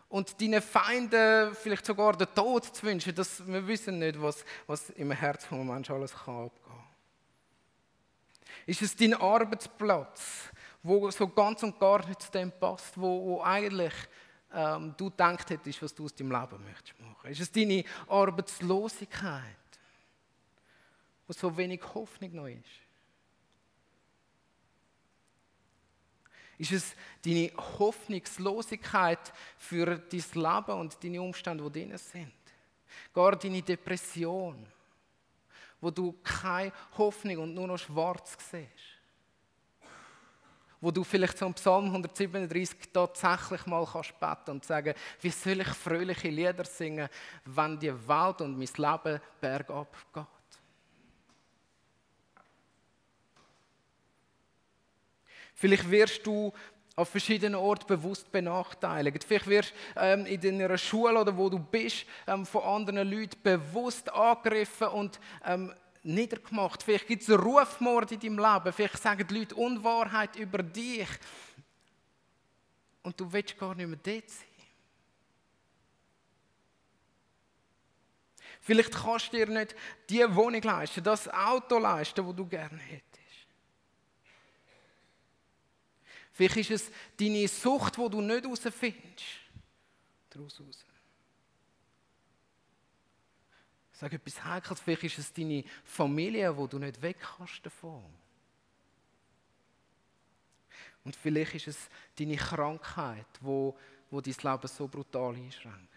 Und 0.08 0.40
deinen 0.40 0.62
Feinden 0.62 1.54
vielleicht 1.54 1.84
sogar 1.84 2.16
den 2.16 2.32
Tod 2.34 2.64
zu 2.64 2.82
wünschen, 2.84 3.14
dass 3.14 3.46
wir 3.46 3.66
wissen 3.66 3.98
nicht, 3.98 4.20
was, 4.20 4.44
was 4.66 4.90
im 4.90 5.10
Herzen 5.10 5.48
von 5.48 5.66
Menschen 5.66 5.94
alles 5.94 6.14
kann 6.14 6.46
abgehen. 6.46 6.68
Ist 8.66 8.82
es 8.82 8.96
dein 8.96 9.14
Arbeitsplatz, 9.14 10.50
wo 10.82 11.10
so 11.10 11.28
ganz 11.28 11.62
und 11.62 11.78
gar 11.78 12.06
nicht 12.06 12.22
zu 12.22 12.30
dem 12.30 12.52
passt, 12.52 12.98
wo, 12.98 13.26
wo 13.26 13.42
eigentlich 13.42 13.94
ähm, 14.52 14.94
du 14.96 15.10
gedacht 15.10 15.50
hättest, 15.50 15.82
was 15.82 15.94
du 15.94 16.04
aus 16.04 16.14
deinem 16.14 16.32
Leben 16.32 16.64
möchtest 16.64 16.98
machen? 17.00 17.30
Ist 17.30 17.40
es 17.40 17.52
deine 17.52 17.84
Arbeitslosigkeit, 18.08 19.42
wo 21.26 21.32
so 21.32 21.54
wenig 21.56 21.82
Hoffnung 21.94 22.34
noch 22.34 22.46
ist? 22.46 22.87
Ist 26.58 26.72
es 26.72 26.96
deine 27.24 27.52
Hoffnungslosigkeit 27.78 29.32
für 29.56 29.96
dein 29.96 30.24
Leben 30.34 30.80
und 30.80 31.02
deine 31.02 31.22
Umstände, 31.22 31.70
die 31.70 31.86
drin 31.86 31.96
sind? 31.96 32.32
Gar 33.14 33.36
deine 33.36 33.62
Depression, 33.62 34.66
wo 35.80 35.90
du 35.90 36.12
keine 36.22 36.72
Hoffnung 36.96 37.38
und 37.38 37.54
nur 37.54 37.68
noch 37.68 37.78
schwarz 37.78 38.36
siehst? 38.50 38.98
Wo 40.80 40.90
du 40.90 41.04
vielleicht 41.04 41.38
zum 41.38 41.54
Psalm 41.54 41.86
137 41.86 42.92
tatsächlich 42.92 43.66
mal 43.66 43.86
kannst 43.86 44.18
beten 44.18 44.50
und 44.50 44.64
sagen, 44.64 44.94
wie 45.20 45.30
soll 45.30 45.60
ich 45.60 45.68
fröhliche 45.68 46.28
Lieder 46.28 46.64
singen, 46.64 47.08
wenn 47.44 47.78
die 47.78 48.08
Welt 48.08 48.40
und 48.40 48.58
mein 48.58 48.68
Leben 48.76 49.20
bergab 49.40 49.96
geht? 50.12 50.37
Vielleicht 55.58 55.90
wirst 55.90 56.24
du 56.24 56.52
an 56.94 57.04
verschiedenen 57.04 57.56
Orten 57.56 57.88
bewusst 57.88 58.30
benachteiligt. 58.30 59.24
Vielleicht 59.24 59.48
wirst 59.48 59.72
du 59.72 60.00
ähm, 60.00 60.24
in 60.26 60.40
deiner 60.40 60.78
Schule 60.78 61.20
oder 61.20 61.36
wo 61.36 61.48
du 61.48 61.58
bist 61.58 62.06
ähm, 62.28 62.46
von 62.46 62.62
anderen 62.62 63.10
Leuten 63.10 63.42
bewusst 63.42 64.08
angegriffen 64.12 64.86
und 64.86 65.18
ähm, 65.44 65.74
niedergemacht. 66.04 66.84
Vielleicht 66.84 67.08
gibt 67.08 67.22
es 67.22 67.28
einen 67.28 67.40
Rufmord 67.40 68.12
in 68.12 68.20
deinem 68.20 68.38
Leben. 68.38 68.72
Vielleicht 68.72 69.02
sagen 69.02 69.26
die 69.28 69.34
Leute 69.34 69.56
Unwahrheit 69.56 70.36
über 70.36 70.62
dich. 70.62 71.08
Und 73.02 73.18
du 73.18 73.32
willst 73.32 73.58
gar 73.58 73.74
nicht 73.74 73.88
mehr 73.88 73.98
dort 74.00 74.30
sein. 74.30 74.46
Vielleicht 78.60 78.92
kannst 78.92 79.32
du 79.32 79.38
dir 79.38 79.46
nicht 79.46 79.74
die 80.08 80.22
Wohnung 80.36 80.62
leisten, 80.62 81.02
das 81.02 81.28
Auto 81.28 81.78
leisten, 81.78 82.24
das 82.24 82.36
du 82.36 82.46
gerne 82.46 82.78
hättest. 82.78 83.07
Vielleicht 86.38 86.70
ist 86.70 86.70
es 86.70 86.92
deine 87.16 87.48
Sucht, 87.48 87.98
wo 87.98 88.08
du 88.08 88.20
nicht 88.20 88.44
herausfindest. 88.44 89.24
Daraus 90.30 90.60
raus. 90.60 90.84
Sage 93.90 94.14
etwas 94.14 94.44
Heikles, 94.44 94.78
vielleicht 94.78 95.02
ist 95.02 95.18
es 95.18 95.32
deine 95.32 95.64
Familie, 95.82 96.56
wo 96.56 96.68
du 96.68 96.78
nicht 96.78 97.02
weg 97.02 97.16
kannst 97.18 97.66
davon. 97.66 98.04
Und 101.02 101.16
vielleicht 101.16 101.56
ist 101.56 101.66
es 101.66 101.88
deine 102.16 102.36
Krankheit, 102.36 103.26
wo, 103.40 103.76
wo 104.08 104.20
dein 104.20 104.36
Leben 104.40 104.68
so 104.68 104.86
brutal 104.86 105.34
einschränkt. 105.34 105.88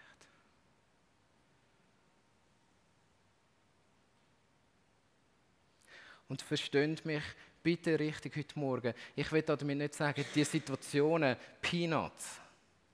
Und 6.28 6.42
versteht 6.42 7.04
mich 7.04 7.22
bitte 7.62 7.98
richtig 7.98 8.36
heute 8.36 8.58
Morgen. 8.58 8.94
Ich 9.14 9.30
will 9.30 9.42
damit 9.42 9.78
nicht 9.78 9.94
sagen, 9.94 10.24
die 10.34 10.44
Situationen, 10.44 11.36
Peanuts. 11.60 12.40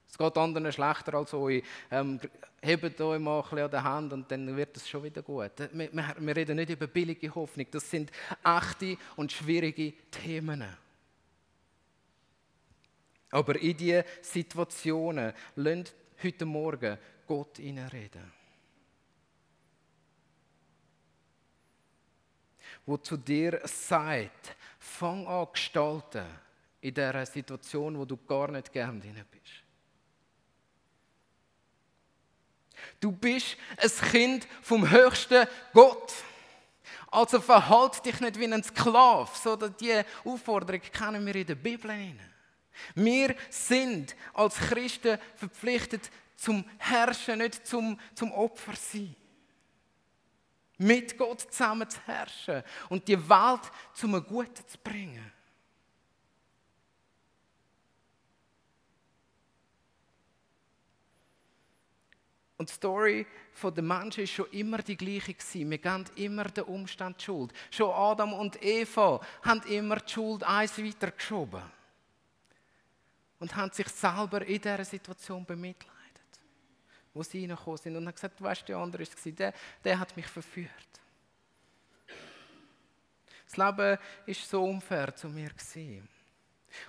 Es 0.08 0.16
geht 0.16 0.36
anderen 0.36 0.72
schlechter 0.72 1.14
als 1.14 1.34
euch. 1.34 1.62
Ähm, 1.90 2.20
hebt 2.62 3.00
euch 3.00 3.20
mal 3.20 3.38
ein 3.38 3.42
bisschen 3.42 3.58
an 3.58 3.70
der 3.70 3.84
Hand 3.84 4.12
und 4.12 4.30
dann 4.30 4.56
wird 4.56 4.76
es 4.76 4.88
schon 4.88 5.04
wieder 5.04 5.22
gut. 5.22 5.52
Wir, 5.72 5.92
wir, 5.92 6.14
wir 6.18 6.36
reden 6.36 6.56
nicht 6.56 6.70
über 6.70 6.86
billige 6.86 7.34
Hoffnung. 7.34 7.66
Das 7.70 7.90
sind 7.90 8.10
echte 8.42 8.96
und 9.16 9.30
schwierige 9.30 9.92
Themen. 10.10 10.64
Aber 13.30 13.60
in 13.60 13.76
diese 13.76 14.04
Situationen 14.22 15.32
lasst 15.56 15.94
heute 16.22 16.46
Morgen 16.46 16.98
Gott 17.26 17.58
reden. 17.58 18.37
Wo 22.88 22.96
zu 22.96 23.18
dir 23.18 23.60
sagt, 23.64 24.56
fang 24.78 25.26
an 25.26 25.46
gestalten 25.52 26.24
in 26.80 26.94
dieser 26.94 27.26
Situation, 27.26 27.98
wo 27.98 28.06
du 28.06 28.16
gar 28.16 28.50
nicht 28.50 28.72
gern 28.72 28.98
drin 28.98 29.22
bist. 29.30 29.44
Du 32.98 33.12
bist 33.12 33.58
ein 33.76 34.10
Kind 34.10 34.48
vom 34.62 34.90
höchsten 34.90 35.46
Gott. 35.74 36.14
Also 37.08 37.42
verhalt 37.42 38.06
dich 38.06 38.20
nicht 38.20 38.38
wie 38.38 38.50
ein 38.50 38.64
Sklave, 38.64 39.32
so 39.34 39.54
dass 39.54 39.76
die 39.76 40.00
Aufforderung 40.24 40.80
kennen 40.80 41.26
wir 41.26 41.36
in 41.36 41.46
der 41.46 41.56
Bibel. 41.56 41.92
Wir 42.94 43.36
sind 43.50 44.16
als 44.32 44.56
Christen 44.56 45.18
verpflichtet 45.36 46.10
zum 46.36 46.64
Herrschen, 46.78 47.36
nicht 47.36 47.66
zum, 47.66 48.00
zum 48.14 48.32
Opfer 48.32 48.72
sein. 48.76 49.14
Mit 50.78 51.18
Gott 51.18 51.40
zusammen 51.40 51.90
zu 51.90 52.00
herrschen 52.06 52.62
und 52.88 53.06
die 53.08 53.28
Welt 53.28 53.62
zum 53.92 54.12
Guten 54.24 54.66
zu 54.66 54.78
bringen. 54.78 55.32
Und 62.58 62.68
die 62.68 62.74
Story 62.74 63.26
der 63.62 63.82
Menschen 63.82 64.20
war 64.20 64.26
schon 64.26 64.50
immer 64.50 64.78
die 64.78 64.96
gleiche. 64.96 65.34
Wir 65.54 65.78
geben 65.78 66.04
immer 66.16 66.44
den 66.44 66.64
Umstand 66.64 67.20
die 67.20 67.24
Schuld. 67.24 67.52
Schon 67.70 67.92
Adam 67.92 68.32
und 68.32 68.62
Eva 68.62 69.20
haben 69.42 69.62
immer 69.62 69.96
die 69.96 70.12
Schuld 70.12 70.42
eins 70.42 70.76
weitergeschoben. 70.76 71.62
Und 73.38 73.54
haben 73.54 73.70
sich 73.72 73.88
selber 73.88 74.44
in 74.44 74.60
dieser 74.60 74.84
Situation 74.84 75.44
bemitleidet. 75.44 75.97
Wo 77.18 77.24
sie 77.24 77.40
reingekommen 77.40 77.78
sind 77.78 77.96
und 77.96 78.06
haben 78.06 78.14
gesagt, 78.14 78.40
weißt 78.40 78.62
du, 78.62 78.66
der 78.66 78.76
andere 78.76 79.02
war 79.02 79.32
der, 79.32 79.52
der 79.82 79.98
hat 79.98 80.16
mich 80.16 80.28
verführt. 80.28 80.70
Das 83.44 83.56
Leben 83.56 83.98
ist 84.24 84.48
so 84.48 84.62
unfair 84.62 85.12
zu 85.16 85.28
mir. 85.28 85.50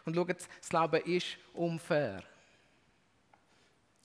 Und 0.05 0.15
schaut, 0.15 0.29
das 0.29 0.71
Leben 0.71 1.03
ist 1.15 1.37
unfair. 1.55 2.21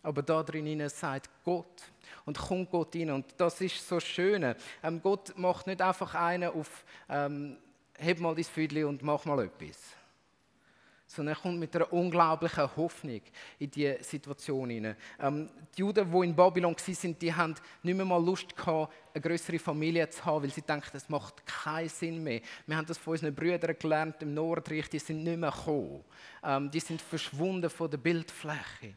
Aber 0.02 0.22
da 0.22 0.42
drin 0.42 0.88
sagt 0.88 1.28
Gott 1.44 1.82
und 2.24 2.38
kommt 2.38 2.70
Gott 2.70 2.96
rein. 2.96 3.10
Und 3.10 3.26
das 3.36 3.60
ist 3.60 3.86
so 3.86 4.00
schön. 4.00 4.54
Ähm, 4.82 5.02
Gott 5.02 5.36
macht 5.36 5.66
nicht 5.66 5.82
einfach 5.82 6.14
einen 6.14 6.48
auf, 6.48 6.86
ähm, 7.06 7.58
heb 7.98 8.18
mal 8.18 8.34
dein 8.34 8.44
Füdli 8.44 8.82
und 8.84 9.02
mach 9.02 9.26
mal 9.26 9.44
etwas. 9.44 9.94
Sondern 11.14 11.34
er 11.34 11.40
kommt 11.40 11.58
mit 11.58 11.74
einer 11.76 11.92
unglaublichen 11.92 12.76
Hoffnung 12.76 13.20
in 13.58 13.70
diese 13.70 14.02
Situation 14.02 14.68
hinein. 14.68 14.96
Ähm, 15.20 15.48
die 15.76 15.80
Juden, 15.80 16.10
die 16.10 16.26
in 16.26 16.34
Babylon 16.34 16.74
waren, 16.74 17.18
die 17.18 17.34
haben 17.34 17.54
nicht 17.82 17.96
mehr 17.96 18.04
mal 18.04 18.24
Lust 18.24 18.56
gehabt, 18.56 18.92
eine 19.12 19.22
größere 19.22 19.58
Familie 19.58 20.10
zu 20.10 20.24
haben, 20.24 20.42
weil 20.42 20.50
sie 20.50 20.62
denken, 20.62 20.88
das 20.92 21.08
macht 21.08 21.46
keinen 21.46 21.88
Sinn 21.88 22.22
mehr. 22.22 22.40
Wir 22.66 22.76
haben 22.76 22.86
das 22.86 22.98
von 22.98 23.12
unseren 23.12 23.34
Brüdern 23.34 23.76
gelernt 23.78 24.22
im 24.22 24.34
Nordreich, 24.34 24.88
die 24.88 24.98
sind 24.98 25.22
nicht 25.22 25.38
mehr 25.38 25.52
gekommen. 25.52 26.04
Ähm, 26.42 26.70
die 26.70 26.80
sind 26.80 27.00
verschwunden 27.00 27.70
von 27.70 27.90
der 27.90 27.98
Bildfläche. 27.98 28.94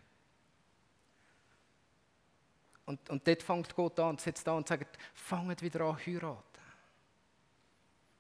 Und, 2.88 3.10
und 3.10 3.28
dort 3.28 3.44
fängt 3.44 3.76
Gott 3.76 4.00
an, 4.00 4.18
setzt 4.18 4.48
an 4.48 4.58
und 4.58 4.68
sagt, 4.68 4.98
fangt 5.14 5.62
wieder 5.62 5.82
an 5.82 5.98
heiraten. 5.98 6.42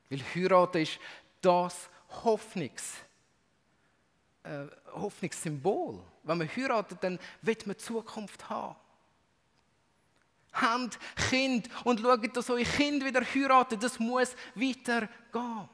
Weil 0.09 0.21
heiraten 0.35 0.81
ist 0.81 0.99
das 1.41 1.89
Hoffnungs, 2.23 2.95
äh, 4.47 4.67
Hoffnungssymbol. 4.93 6.01
Wenn 6.23 6.37
man 6.37 6.49
heiratet, 6.55 6.97
dann 7.01 7.19
wird 7.41 7.67
man 7.67 7.77
Zukunft 7.77 8.49
haben. 8.49 8.75
Habt 10.53 10.97
Kind 11.29 11.69
und 11.83 11.99
schaut, 11.99 12.35
dass 12.35 12.49
eure 12.49 12.63
Kind 12.63 13.03
wieder 13.03 13.21
heiraten. 13.21 13.79
Das 13.79 13.99
muss 13.99 14.35
weitergehen. 14.55 15.69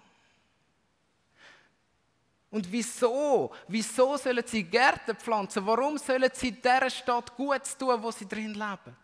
Und 2.50 2.72
wieso? 2.72 3.52
Wieso 3.68 4.18
sollen 4.18 4.44
sie 4.46 4.64
Gärten 4.64 5.16
pflanzen? 5.16 5.66
Warum 5.66 5.98
sollen 5.98 6.30
sie 6.34 6.52
dieser 6.52 6.90
Stadt 6.90 7.36
Gutes 7.36 7.78
tun, 7.78 8.02
wo 8.04 8.12
sie 8.12 8.28
drin 8.28 8.54
leben? 8.54 8.96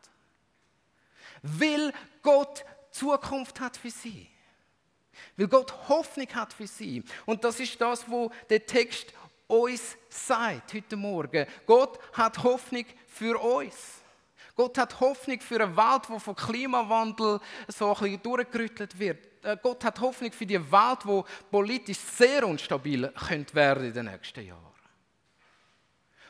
Weil 1.42 1.94
Gott 2.22 2.64
Zukunft 2.92 3.60
hat 3.60 3.78
für 3.78 3.90
sie. 3.90 4.28
Weil 5.38 5.48
Gott 5.48 5.74
Hoffnung 5.88 6.28
hat 6.34 6.54
für 6.54 6.68
sie. 6.68 7.04
Und 7.26 7.44
das 7.44 7.60
ist 7.60 7.80
das, 7.80 8.08
wo 8.10 8.32
der 8.50 8.66
Text 8.66 9.14
uns 9.50 9.98
sagt 10.08 10.74
heute 10.74 10.96
Morgen. 10.96 11.46
Gott 11.66 12.00
hat 12.14 12.42
Hoffnung 12.44 12.86
für 13.08 13.38
uns. 13.38 14.02
Gott 14.56 14.78
hat 14.78 15.00
Hoffnung 15.00 15.40
für 15.42 15.56
eine 15.64 15.76
Welt, 15.76 16.04
die 16.08 16.20
vom 16.20 16.36
Klimawandel 16.36 17.40
so 17.68 17.94
ein 17.94 18.00
bisschen 18.00 18.22
durchgerüttelt 18.22 19.00
wird. 19.00 19.26
Äh, 19.44 19.58
Gott 19.62 19.84
hat 19.84 20.00
Hoffnung 20.02 20.32
für 20.32 20.46
die 20.46 20.60
Welt, 20.60 21.00
die 21.04 21.24
politisch 21.50 21.98
sehr 21.98 22.46
unstabil 22.46 23.08
könnte 23.28 23.56
werden 23.56 23.86
in 23.86 23.94
den 23.94 24.06
nächsten 24.06 24.46
Jahren. 24.46 24.66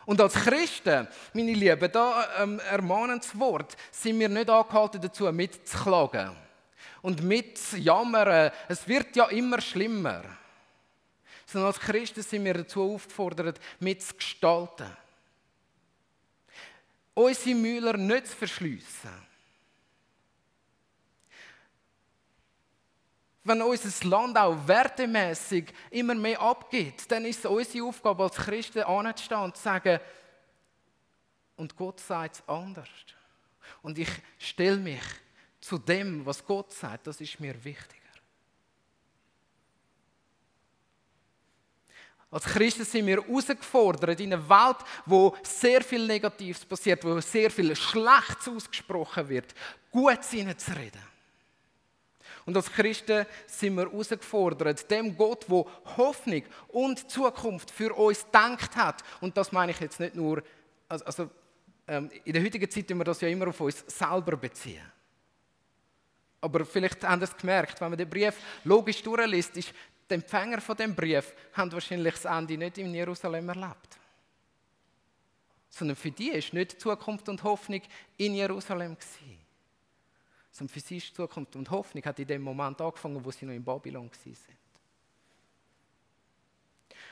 Und 0.05 0.21
als 0.21 0.33
Christen, 0.35 1.07
meine 1.33 1.53
Lieben, 1.53 1.91
da 1.91 2.25
ähm, 2.39 2.59
ermahnendes 2.71 3.37
Wort, 3.37 3.75
sind 3.91 4.19
wir 4.19 4.29
nicht 4.29 4.49
angehalten 4.49 5.01
dazu, 5.01 5.25
mitzuklagen 5.31 6.35
und 7.01 7.21
mitzujammern. 7.21 8.51
Es 8.67 8.87
wird 8.87 9.15
ja 9.15 9.25
immer 9.25 9.59
schlimmer. 9.59 10.23
Sondern 11.51 11.67
als 11.67 11.79
Christen 11.79 12.21
sind 12.21 12.45
wir 12.45 12.53
dazu 12.53 12.93
aufgefordert, 12.93 13.59
mitzugestalten 13.79 14.87
unsere 17.19 17.55
Müller 17.55 17.97
nicht 17.97 18.27
zu 18.27 18.35
verschliessen. 18.35 19.27
Wenn 23.43 23.61
unser 23.61 24.07
Land 24.07 24.37
auch 24.37 24.67
wertemäßig 24.67 25.73
immer 25.89 26.15
mehr 26.15 26.39
abgeht, 26.39 27.09
dann 27.09 27.25
ist 27.25 27.39
es 27.39 27.45
unsere 27.45 27.85
Aufgabe 27.85 28.23
als 28.23 28.35
Christen 28.35 28.83
anzustehen 28.83 29.41
und 29.41 29.57
zu 29.57 29.63
sagen, 29.63 29.99
und 31.55 31.75
Gott 31.75 31.99
sagt 31.99 32.35
es 32.35 32.47
anders. 32.47 32.89
Und 33.81 33.97
ich 33.97 34.09
stelle 34.37 34.77
mich 34.77 35.01
zu 35.59 35.77
dem, 35.77 36.25
was 36.25 36.45
Gott 36.45 36.71
sagt, 36.71 37.07
das 37.07 37.19
ist 37.19 37.39
mir 37.39 37.61
wichtig. 37.63 37.98
Als 42.31 42.45
Christen 42.45 42.85
sind 42.85 43.07
wir 43.07 43.21
herausgefordert 43.21 44.19
in 44.19 44.33
einer 44.33 44.47
Welt, 44.47 44.77
wo 45.05 45.35
sehr 45.41 45.81
viel 45.81 46.05
Negatives 46.05 46.63
passiert, 46.63 47.03
wo 47.03 47.19
sehr 47.21 47.49
viel 47.49 47.75
Schlechtes 47.75 48.47
ausgesprochen 48.47 49.27
wird, 49.27 49.55
gut 49.91 50.23
zu 50.23 50.37
reden. 50.37 51.01
Und 52.45 52.55
als 52.55 52.71
Christen 52.71 53.25
sind 53.47 53.75
wir 53.75 53.89
herausgefordert, 53.89 54.89
dem 54.89 55.15
Gott, 55.17 55.45
der 55.49 55.65
Hoffnung 55.97 56.43
und 56.69 57.09
Zukunft 57.09 57.71
für 57.71 57.93
uns 57.93 58.25
gedacht 58.25 58.75
hat. 58.75 59.03
Und 59.21 59.35
das 59.35 59.51
meine 59.51 59.71
ich 59.71 59.79
jetzt 59.79 59.99
nicht 59.99 60.15
nur, 60.15 60.43
also, 60.87 61.05
also 61.05 61.29
ähm, 61.87 62.09
in 62.23 62.33
der 62.33 62.43
heutigen 62.43 62.69
Zeit 62.69 62.89
wir 62.89 63.03
das 63.03 63.21
ja 63.21 63.27
immer 63.27 63.47
auf 63.47 63.59
uns 63.59 63.83
selber 63.87 64.37
beziehen. 64.37 64.81
Aber 66.41 66.65
vielleicht 66.65 67.03
haben 67.03 67.19
Sie 67.19 67.25
es 67.25 67.35
gemerkt, 67.35 67.81
wenn 67.81 67.89
man 67.89 67.97
den 67.97 68.09
Brief 68.09 68.35
logisch 68.63 69.03
durchliest, 69.03 69.57
ist 69.57 69.73
die 70.09 70.15
Empfänger 70.15 70.59
von 70.59 70.75
dem 70.75 70.95
Brief 70.95 71.35
haben 71.53 71.71
wahrscheinlich 71.71 72.15
das 72.15 72.25
Ende 72.25 72.57
nicht 72.57 72.77
in 72.77 72.93
Jerusalem 72.93 73.47
erlebt. 73.49 73.97
Sondern 75.69 75.95
für 75.95 76.11
die 76.11 76.29
ist 76.29 76.51
nicht 76.53 76.81
Zukunft 76.81 77.29
und 77.29 77.43
Hoffnung 77.43 77.81
in 78.17 78.33
Jerusalem 78.33 78.95
gewesen. 78.95 79.39
Sondern 80.51 80.73
für 80.73 80.79
sie 80.79 80.97
ist 80.97 81.15
Zukunft 81.15 81.55
und 81.55 81.69
Hoffnung 81.69 82.03
hat 82.03 82.19
in 82.19 82.27
dem 82.27 82.41
Moment 82.41 82.81
angefangen, 82.81 83.23
wo 83.23 83.31
sie 83.31 83.45
noch 83.45 83.53
in 83.53 83.63
Babylon 83.63 84.09
sind. 84.23 84.37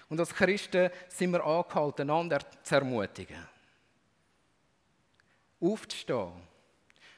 Und 0.10 0.20
als 0.20 0.34
Christen 0.34 0.90
sind 1.10 1.32
wir 1.32 1.44
angehalten, 1.44 2.10
einander 2.10 2.40
zu 2.64 2.76
ermutigen. 2.76 3.46
Aufzustehen, 5.60 6.32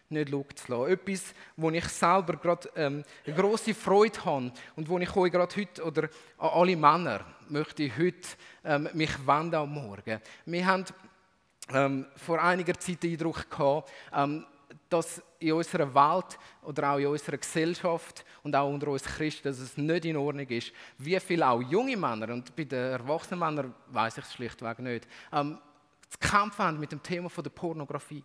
nicht 0.10 0.30
schauen 0.30 0.46
zu 0.56 0.72
lassen. 0.72 0.92
Etwas, 0.92 1.34
wo 1.56 1.70
ich 1.70 1.86
selber 1.86 2.38
gerade 2.38 2.70
ähm, 2.76 3.04
eine 3.26 3.36
grosse 3.36 3.74
Freude 3.74 4.26
habe 4.26 4.52
und 4.76 4.90
wo 4.90 4.98
ich 5.00 5.16
euch 5.16 5.32
gerade 5.32 5.56
heute, 5.56 5.84
oder 5.84 6.10
an 6.38 6.50
alle 6.50 6.76
Männer, 6.76 7.26
möchte 7.50 7.84
ich 7.84 7.98
heute 7.98 8.28
ähm, 8.64 8.90
mich 8.94 9.12
wenden 9.26 9.56
am 9.56 9.74
Morgen. 9.74 10.20
Wir 10.46 10.66
haben 10.66 10.86
ähm, 11.72 12.06
vor 12.16 12.42
einiger 12.42 12.74
Zeit 12.74 13.04
den 13.04 13.12
Eindruck 13.12 13.50
gehabt, 13.50 13.90
ähm, 14.14 14.46
dass 14.90 15.22
in 15.40 15.54
unserer 15.54 15.94
Welt 15.94 16.40
oder 16.64 16.92
auch 16.92 16.98
in 16.98 17.08
unserer 17.08 17.38
Gesellschaft 17.38 18.26
und 18.44 18.56
auch 18.56 18.70
unter 18.70 18.88
uns 18.88 19.04
Christen, 19.04 19.48
dass 19.48 19.60
es 19.60 19.78
nicht 19.78 20.06
in 20.06 20.18
Ordnung 20.18 20.48
ist, 20.48 20.72
wie 20.98 21.20
viele 21.20 21.48
auch 21.48 21.62
junge 21.62 21.96
Männer, 21.96 22.34
und 22.34 22.56
bei 22.56 22.64
den 22.64 22.92
erwachsenen 22.92 23.40
Männern 23.40 23.74
weiß 23.88 24.18
ich 24.18 24.26
es 24.26 24.34
schlichtweg 24.34 24.80
nicht, 24.80 25.08
ähm, 25.32 25.60
zu 26.10 26.18
kämpfen 26.18 26.66
haben 26.66 26.80
mit 26.80 26.92
dem 26.92 27.04
Thema 27.04 27.30
von 27.30 27.44
der 27.44 27.52
Pornografie. 27.52 28.24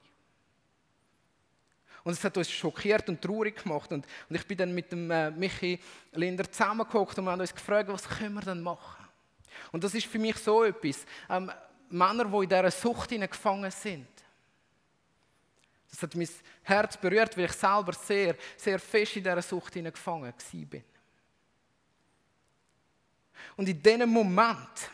Und 2.04 2.12
es 2.12 2.22
hat 2.22 2.36
uns 2.36 2.50
schockiert 2.50 3.08
und 3.08 3.20
traurig 3.20 3.62
gemacht. 3.62 3.90
Und, 3.90 4.06
und 4.28 4.36
ich 4.36 4.46
bin 4.46 4.58
dann 4.58 4.74
mit 4.74 4.92
dem 4.92 5.10
äh, 5.10 5.30
Michi 5.30 5.80
Linder 6.12 6.50
zusammengeguckt 6.50 7.18
und 7.18 7.24
wir 7.24 7.32
haben 7.32 7.40
uns 7.40 7.54
gefragt, 7.54 7.88
was 7.88 8.06
können 8.06 8.34
wir 8.34 8.42
denn 8.42 8.62
machen? 8.62 9.04
Und 9.72 9.82
das 9.82 9.94
ist 9.94 10.06
für 10.06 10.18
mich 10.18 10.36
so 10.36 10.64
etwas. 10.64 11.06
Ähm, 11.30 11.50
Männer, 11.88 12.24
die 12.26 12.36
in 12.36 12.48
dieser 12.48 12.70
Sucht 12.70 13.10
gefangen 13.10 13.70
sind. 13.70 14.06
Das 15.90 16.02
hat 16.02 16.14
mein 16.16 16.28
Herz 16.62 16.96
berührt, 16.96 17.36
weil 17.36 17.44
ich 17.44 17.52
selber 17.52 17.92
sehr, 17.92 18.36
sehr 18.56 18.78
fest 18.80 19.16
in 19.16 19.22
dieser 19.22 19.42
Sucht 19.42 19.72
gefangen 19.72 20.32
war. 20.32 20.80
Und 23.56 23.68
in 23.68 23.80
diesem 23.80 24.10
Moment 24.10 24.90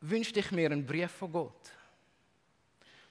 wünschte 0.00 0.40
ich 0.40 0.50
mir 0.50 0.70
einen 0.70 0.86
Brief 0.86 1.10
von 1.10 1.30
Gott, 1.30 1.70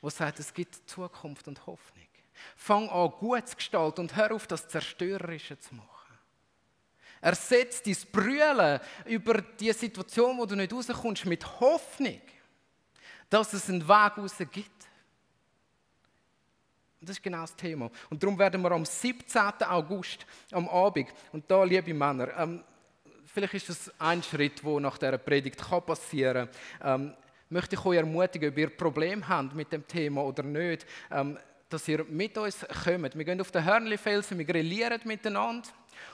der 0.02 0.12
sagt, 0.12 0.40
es 0.40 0.54
gibt 0.54 0.76
Zukunft 0.90 1.48
und 1.48 1.66
Hoffnung. 1.66 2.08
Fang 2.56 2.90
an, 2.90 3.12
gut 3.12 3.48
zu 3.48 3.56
gestalten 3.56 4.02
und 4.02 4.16
hör 4.16 4.34
auf, 4.34 4.48
das 4.48 4.68
Zerstörerische 4.68 5.60
zu 5.60 5.76
machen. 5.76 5.90
Ersetzt 7.22 7.86
dein 7.86 7.98
Brüllen 8.12 8.80
über 9.06 9.42
die 9.42 9.74
Situation, 9.74 10.38
wo 10.38 10.46
du 10.46 10.56
nicht 10.56 10.72
rauskommst, 10.72 11.26
mit 11.26 11.46
Hoffnung, 11.60 12.22
dass 13.30 13.52
es 13.54 13.68
einen 13.70 13.86
Weg 13.88 14.18
raus 14.18 14.38
gibt. 14.52 14.88
Das 17.02 17.12
ist 17.12 17.24
genau 17.24 17.42
das 17.42 17.56
Thema. 17.56 17.90
Und 18.10 18.22
darum 18.22 18.38
werden 18.38 18.62
wir 18.62 18.72
am 18.72 18.86
17. 18.86 19.42
August, 19.68 20.26
am 20.52 20.68
Abend, 20.68 21.10
und 21.32 21.50
da, 21.50 21.64
liebe 21.64 21.94
Männer, 21.94 22.38
ähm, 22.38 22.64
vielleicht 23.26 23.54
ist 23.54 23.70
das 23.70 23.92
ein 24.00 24.22
Schritt, 24.22 24.64
der 24.64 24.80
nach 24.80 24.98
dieser 24.98 25.18
Predigt 25.18 25.60
passieren 25.86 26.50
kann, 26.80 27.02
ähm, 27.02 27.14
möchte 27.50 27.76
ich 27.76 27.86
euch 27.86 27.98
ermutigen, 27.98 28.50
ob 28.50 28.58
ihr 28.58 28.70
Probleme 28.70 29.28
habt 29.28 29.56
mit 29.56 29.72
dem 29.72 29.88
Thema 29.88 30.24
oder 30.24 30.44
nicht, 30.44 30.86
ähm, 31.12 31.38
dass 31.70 31.88
ihr 31.88 32.04
mit 32.06 32.38
uns 32.38 32.66
kommt. 32.84 33.16
Wir 33.18 33.26
gehen 33.26 33.42
auf 33.42 33.52
den 33.52 33.64
Hörnli-Felsen, 33.64 34.38
wir 34.38 34.46
grillieren 34.46 35.02
miteinander. 35.04 35.70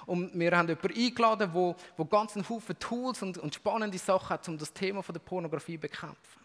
Und 0.05 0.37
wir 0.37 0.57
haben 0.57 0.67
jemanden 0.67 0.93
eingeladen, 0.97 1.51
der, 1.53 1.75
der 1.97 2.05
ganz 2.05 2.35
einen 2.35 2.47
Haufen 2.49 2.77
Tools 2.79 3.21
und, 3.21 3.37
und 3.37 3.53
spannende 3.53 3.97
Sachen 3.97 4.29
hat, 4.29 4.47
um 4.49 4.57
das 4.57 4.73
Thema 4.73 5.01
von 5.01 5.13
der 5.13 5.19
Pornografie 5.19 5.75
zu 5.75 5.81
bekämpfen. 5.81 6.41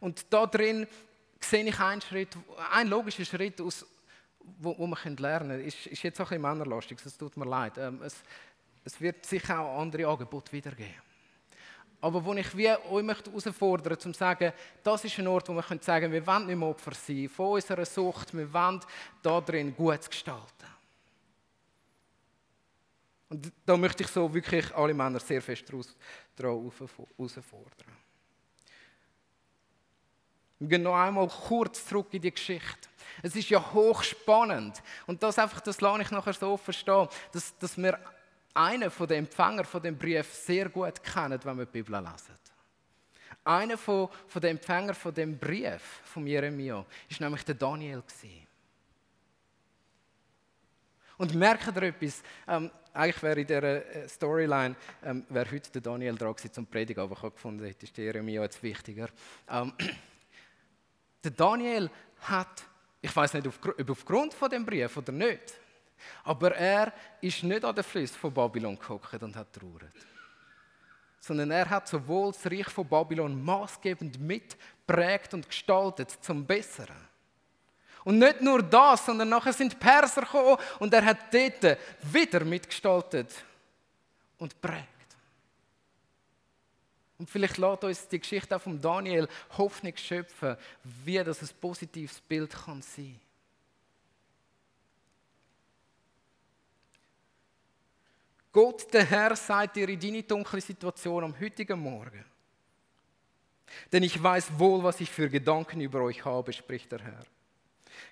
Und 0.00 0.26
da 0.30 0.46
drin 0.46 0.86
sehe 1.40 1.64
ich 1.64 1.78
einen 1.78 2.00
Schritt, 2.00 2.36
einen 2.72 2.90
logischen 2.90 3.24
Schritt, 3.24 3.60
aus, 3.60 3.86
wo, 4.58 4.76
wo 4.78 4.86
man 4.86 4.98
lernen 5.16 5.50
kann. 5.50 5.60
Ist, 5.60 5.86
ist 5.86 6.02
jetzt 6.02 6.20
auch 6.20 6.30
ein 6.30 6.40
bisschen 6.40 6.42
männerlastig, 6.42 6.98
es 7.04 7.16
tut 7.16 7.36
mir 7.36 7.46
leid. 7.46 7.78
Ähm, 7.78 8.00
es, 8.02 8.16
es 8.84 9.00
wird 9.00 9.24
sicher 9.24 9.60
auch 9.60 9.80
andere 9.80 10.06
Angebote 10.06 10.52
wiedergeben. 10.52 11.06
Aber 12.00 12.24
wo 12.24 12.34
ich 12.34 12.56
wie 12.56 12.68
euch 12.68 13.02
möchte 13.02 13.30
herausfordern 13.30 13.92
möchte, 13.92 14.08
um 14.08 14.14
zu 14.14 14.18
sagen, 14.18 14.52
das 14.82 15.04
ist 15.04 15.18
ein 15.18 15.26
Ort, 15.26 15.48
wo 15.48 15.54
wir 15.54 15.62
sagen 15.62 15.80
können, 15.82 16.12
wir 16.12 16.26
wollen 16.26 16.46
nicht 16.46 16.56
mehr 16.56 16.68
Opfer 16.68 16.92
sein 16.94 17.28
von 17.28 17.52
unserer 17.52 17.84
Sucht, 17.84 18.36
wir 18.36 18.52
wollen 18.52 18.80
da 19.22 19.40
drin 19.40 19.74
gut 19.74 20.08
gestalten. 20.08 20.66
Und 23.28 23.52
da 23.64 23.76
möchte 23.76 24.04
ich 24.04 24.08
so 24.08 24.32
wirklich 24.32 24.72
alle 24.74 24.94
Männer 24.94 25.18
sehr 25.18 25.42
fest 25.42 25.64
darauf 26.36 26.80
herausfordern. 26.80 27.96
Wir 30.58 30.68
gehen 30.68 30.82
noch 30.82 30.94
einmal 30.94 31.28
kurz 31.28 31.84
zurück 31.84 32.08
in 32.12 32.22
die 32.22 32.30
Geschichte. 32.30 32.88
Es 33.22 33.34
ist 33.34 33.50
ja 33.50 33.72
hochspannend. 33.72 34.82
Und 35.06 35.22
das 35.22 35.38
einfach, 35.38 35.60
das 35.60 35.80
lasse 35.80 36.02
ich 36.02 36.10
nachher 36.10 36.32
so 36.32 36.56
verstehen, 36.56 37.08
dass, 37.32 37.56
dass 37.58 37.76
wir 37.76 37.98
einen 38.56 38.90
von 38.90 39.06
den 39.06 39.18
Empfängern 39.24 39.64
von 39.64 39.82
dem 39.82 39.96
Brief 39.96 40.32
sehr 40.32 40.68
gut 40.68 41.02
kennen, 41.02 41.38
wenn 41.42 41.58
wir 41.58 41.66
die 41.66 41.72
Bibel 41.82 42.00
lesen. 42.00 42.34
Einer 43.44 43.78
von, 43.78 44.08
von 44.26 44.42
den 44.42 44.56
Empfängern 44.56 44.94
von 44.94 45.14
dem 45.14 45.38
Brief 45.38 46.00
von 46.04 46.26
Jeremia 46.26 46.84
ist 47.08 47.20
nämlich 47.20 47.44
der 47.44 47.54
Daniel. 47.54 48.02
Und 51.18 51.34
merkt 51.34 51.76
ihr 51.76 51.82
etwas? 51.82 52.22
Ähm, 52.48 52.70
eigentlich 52.92 53.22
wäre 53.22 53.40
in 53.40 53.46
dieser 53.46 53.62
äh, 53.62 54.08
Storyline 54.08 54.74
ähm, 55.04 55.24
wäre 55.28 55.50
heute 55.50 55.70
der 55.70 55.80
Daniel 55.80 56.16
dran 56.16 56.34
gewesen 56.34 56.52
zum 56.52 56.66
Predigen, 56.66 57.00
aber 57.00 57.14
ich 57.14 57.22
habe 57.22 57.30
gefunden, 57.30 57.62
das 57.62 57.82
ist 57.82 57.96
Jeremia 57.96 58.42
jetzt 58.42 58.62
wichtiger. 58.62 59.08
Ähm, 59.48 59.72
Der 61.26 61.32
Daniel 61.32 61.90
hat, 62.20 62.62
ich 63.00 63.16
weiß 63.16 63.34
nicht, 63.34 63.48
ob 63.48 63.90
aufgrund 63.90 64.32
von 64.32 64.48
dem 64.48 64.64
Brief 64.64 64.96
oder 64.96 65.10
nicht, 65.10 65.54
aber 66.24 66.54
er 66.54 66.92
ist 67.20 67.42
nicht 67.42 67.64
an 67.64 67.74
den 67.74 67.84
Fluss 67.84 68.12
von 68.12 68.32
Babylon 68.32 68.78
gehockt 68.78 69.22
und 69.22 69.36
hat 69.36 69.52
trauert. 69.52 69.92
Sondern 71.20 71.50
er 71.50 71.68
hat 71.68 71.88
sowohl 71.88 72.32
das 72.32 72.46
Reich 72.50 72.68
von 72.68 72.86
Babylon 72.86 73.44
maßgebend 73.44 74.20
mitprägt 74.20 75.34
und 75.34 75.48
gestaltet 75.48 76.10
zum 76.20 76.46
Besseren. 76.46 77.06
Und 78.04 78.18
nicht 78.18 78.40
nur 78.40 78.62
das, 78.62 79.04
sondern 79.04 79.28
nachher 79.28 79.52
sind 79.52 79.80
Perser 79.80 80.20
gekommen 80.20 80.56
und 80.78 80.94
er 80.94 81.04
hat 81.04 81.18
dort 81.32 81.78
wieder 82.02 82.44
mitgestaltet 82.44 83.34
und 84.38 84.60
prägt. 84.60 84.86
Und 87.18 87.30
vielleicht 87.30 87.56
lässt 87.56 87.84
uns 87.84 88.08
die 88.08 88.20
Geschichte 88.20 88.54
auch 88.54 88.60
von 88.60 88.80
Daniel 88.80 89.26
Hoffnung 89.56 89.96
schöpfen, 89.96 90.56
wie 90.82 91.22
das 91.24 91.42
ein 91.42 91.48
positives 91.60 92.20
Bild 92.20 92.52
kann 92.52 92.82
sein. 92.82 93.18
Gott, 98.56 98.90
der 98.90 99.04
Herr, 99.04 99.36
sagt 99.36 99.76
dir 99.76 99.86
in 99.86 100.00
deine 100.00 100.22
dunkle 100.22 100.62
Situation 100.62 101.24
am 101.24 101.38
heutigen 101.38 101.78
Morgen. 101.78 102.24
Denn 103.92 104.02
ich 104.02 104.22
weiß 104.22 104.58
wohl, 104.58 104.82
was 104.82 104.98
ich 105.02 105.10
für 105.10 105.28
Gedanken 105.28 105.82
über 105.82 106.00
euch 106.00 106.24
habe, 106.24 106.54
spricht 106.54 106.90
der 106.90 107.00
Herr. 107.00 107.26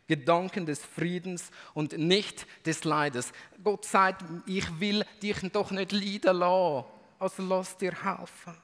Gedanken 0.07 0.67
des 0.67 0.85
Friedens 0.85 1.51
und 1.73 1.97
nicht 1.97 2.47
des 2.67 2.85
Leides. 2.85 3.33
Gott 3.63 3.87
sagt, 3.87 4.23
ich 4.45 4.67
will 4.79 5.07
dich 5.23 5.41
doch 5.51 5.71
nicht 5.71 5.93
leiden 5.93 6.37
lassen, 6.37 6.89
also 7.19 7.43
lass 7.43 7.79
dir 7.79 7.95
helfen. 8.05 8.55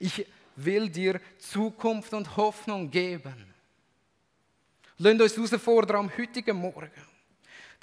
Ich 0.00 0.26
will 0.56 0.88
dir 0.88 1.20
Zukunft 1.36 2.14
und 2.14 2.34
Hoffnung 2.34 2.90
geben. 2.90 3.52
Lasst 4.96 5.36
uns 5.36 5.50
herausfordern 5.50 5.96
am 5.96 6.16
heutigen 6.16 6.56
Morgen, 6.56 6.90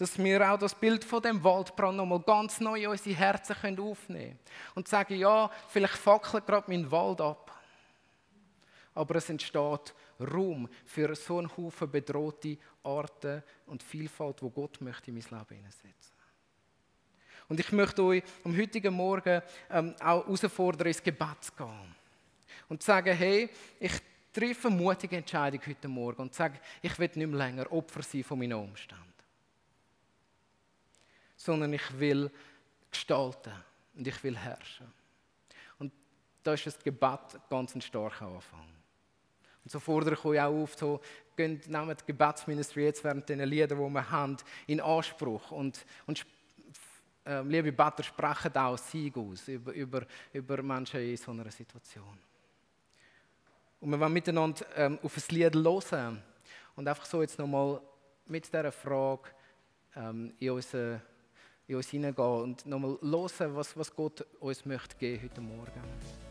dass 0.01 0.17
wir 0.17 0.51
auch 0.51 0.57
das 0.57 0.73
Bild 0.73 1.05
von 1.05 1.21
dem 1.21 1.43
Waldbrand 1.43 1.95
nochmal 1.95 2.21
ganz 2.21 2.59
neu 2.59 2.81
in 2.81 2.87
unsere 2.87 3.15
Herzen 3.15 3.79
aufnehmen 3.79 3.99
können. 4.07 4.39
Und 4.73 4.87
sagen, 4.87 5.15
ja, 5.15 5.47
vielleicht 5.69 5.93
fackelt 5.93 6.47
gerade 6.47 6.71
mein 6.71 6.89
Wald 6.89 7.21
ab. 7.21 7.61
Aber 8.95 9.15
es 9.15 9.29
entsteht 9.29 9.93
Raum 10.19 10.67
für 10.85 11.13
so 11.13 11.37
einen 11.37 11.55
Haufen 11.55 11.91
bedrohte 11.91 12.57
Arten 12.83 13.43
und 13.67 13.83
Vielfalt, 13.83 14.41
wo 14.41 14.49
Gott 14.49 14.81
möchte 14.81 15.11
in 15.11 15.19
mein 15.19 15.39
Leben 15.39 15.55
hineinsetzen. 15.55 16.15
Und 17.47 17.59
ich 17.59 17.71
möchte 17.71 18.01
euch 18.01 18.23
am 18.43 18.57
heutigen 18.57 18.95
Morgen 18.95 19.43
ähm, 19.69 19.93
auch 19.99 20.25
herausfordern, 20.25 20.87
ins 20.87 21.03
Gebet 21.03 21.43
zu 21.43 21.51
gehen. 21.55 21.95
Und 22.69 22.81
zu 22.81 22.87
sagen, 22.87 23.15
hey, 23.15 23.47
ich 23.79 23.93
treffe 24.33 24.67
eine 24.67 24.77
mutige 24.77 25.17
Entscheidung 25.17 25.61
heute 25.63 25.87
Morgen 25.87 26.23
und 26.23 26.33
sage, 26.33 26.59
ich 26.81 26.97
will 26.97 27.11
nicht 27.13 27.27
mehr 27.27 27.37
länger 27.37 27.71
Opfer 27.71 28.01
sein 28.01 28.23
von 28.23 28.39
meinen 28.39 28.53
Umständen. 28.53 29.11
Sondern 31.41 31.73
ich 31.73 31.99
will 31.99 32.29
gestalten 32.91 33.53
und 33.95 34.07
ich 34.07 34.23
will 34.23 34.37
herrschen. 34.37 34.85
Und 35.79 35.91
da 36.43 36.53
ist 36.53 36.67
das 36.67 36.77
Gebet 36.77 37.39
ganz 37.49 37.73
ein 37.73 37.81
starker 37.81 38.27
Anfang. 38.27 38.67
Und 39.63 39.71
so 39.71 39.79
fordere 39.79 40.13
ich 40.13 40.25
euch 40.25 40.39
auch 40.39 40.63
auf, 40.63 40.75
so, 40.77 41.01
nehmt 41.37 41.67
das 41.67 42.05
Gebetsministry 42.05 42.83
jetzt 42.83 43.03
während 43.03 43.27
den 43.27 43.39
Liedern, 43.39 43.77
die 43.77 43.93
wir 43.93 44.11
haben, 44.11 44.37
in 44.67 44.81
Anspruch 44.81 45.51
und, 45.51 45.83
und 46.05 46.25
äh, 47.25 47.41
liebe 47.41 47.71
Better, 47.71 48.03
sprechen 48.03 48.55
auch 48.55 48.77
Sieg 48.77 49.17
aus 49.17 49.47
über, 49.47 49.71
über, 49.73 50.05
über 50.33 50.61
Menschen 50.61 51.01
in 51.01 51.17
so 51.17 51.31
einer 51.31 51.49
Situation. 51.49 52.19
Und 53.79 53.89
wir 53.89 53.99
wollen 53.99 54.13
miteinander 54.13 54.63
ähm, 54.75 54.99
auf 55.01 55.17
ein 55.17 55.35
Lied 55.35 55.55
hören 55.55 56.21
und 56.75 56.87
einfach 56.87 57.05
so 57.05 57.21
jetzt 57.21 57.39
nochmal 57.39 57.81
mit 58.27 58.45
dieser 58.45 58.71
Frage 58.71 59.29
ähm, 59.95 60.33
in, 60.39 60.51
unser, 60.51 61.01
in 61.72 61.78
uns 61.78 61.89
hineingehen 61.89 62.41
und 62.41 62.65
nochmal 62.65 62.97
hören, 63.01 63.55
was, 63.55 63.78
was 63.78 63.95
Gott 63.95 64.26
uns 64.39 64.65
möchte 64.65 64.95
geben 64.97 65.24
heute 65.24 65.41
Morgen. 65.41 66.30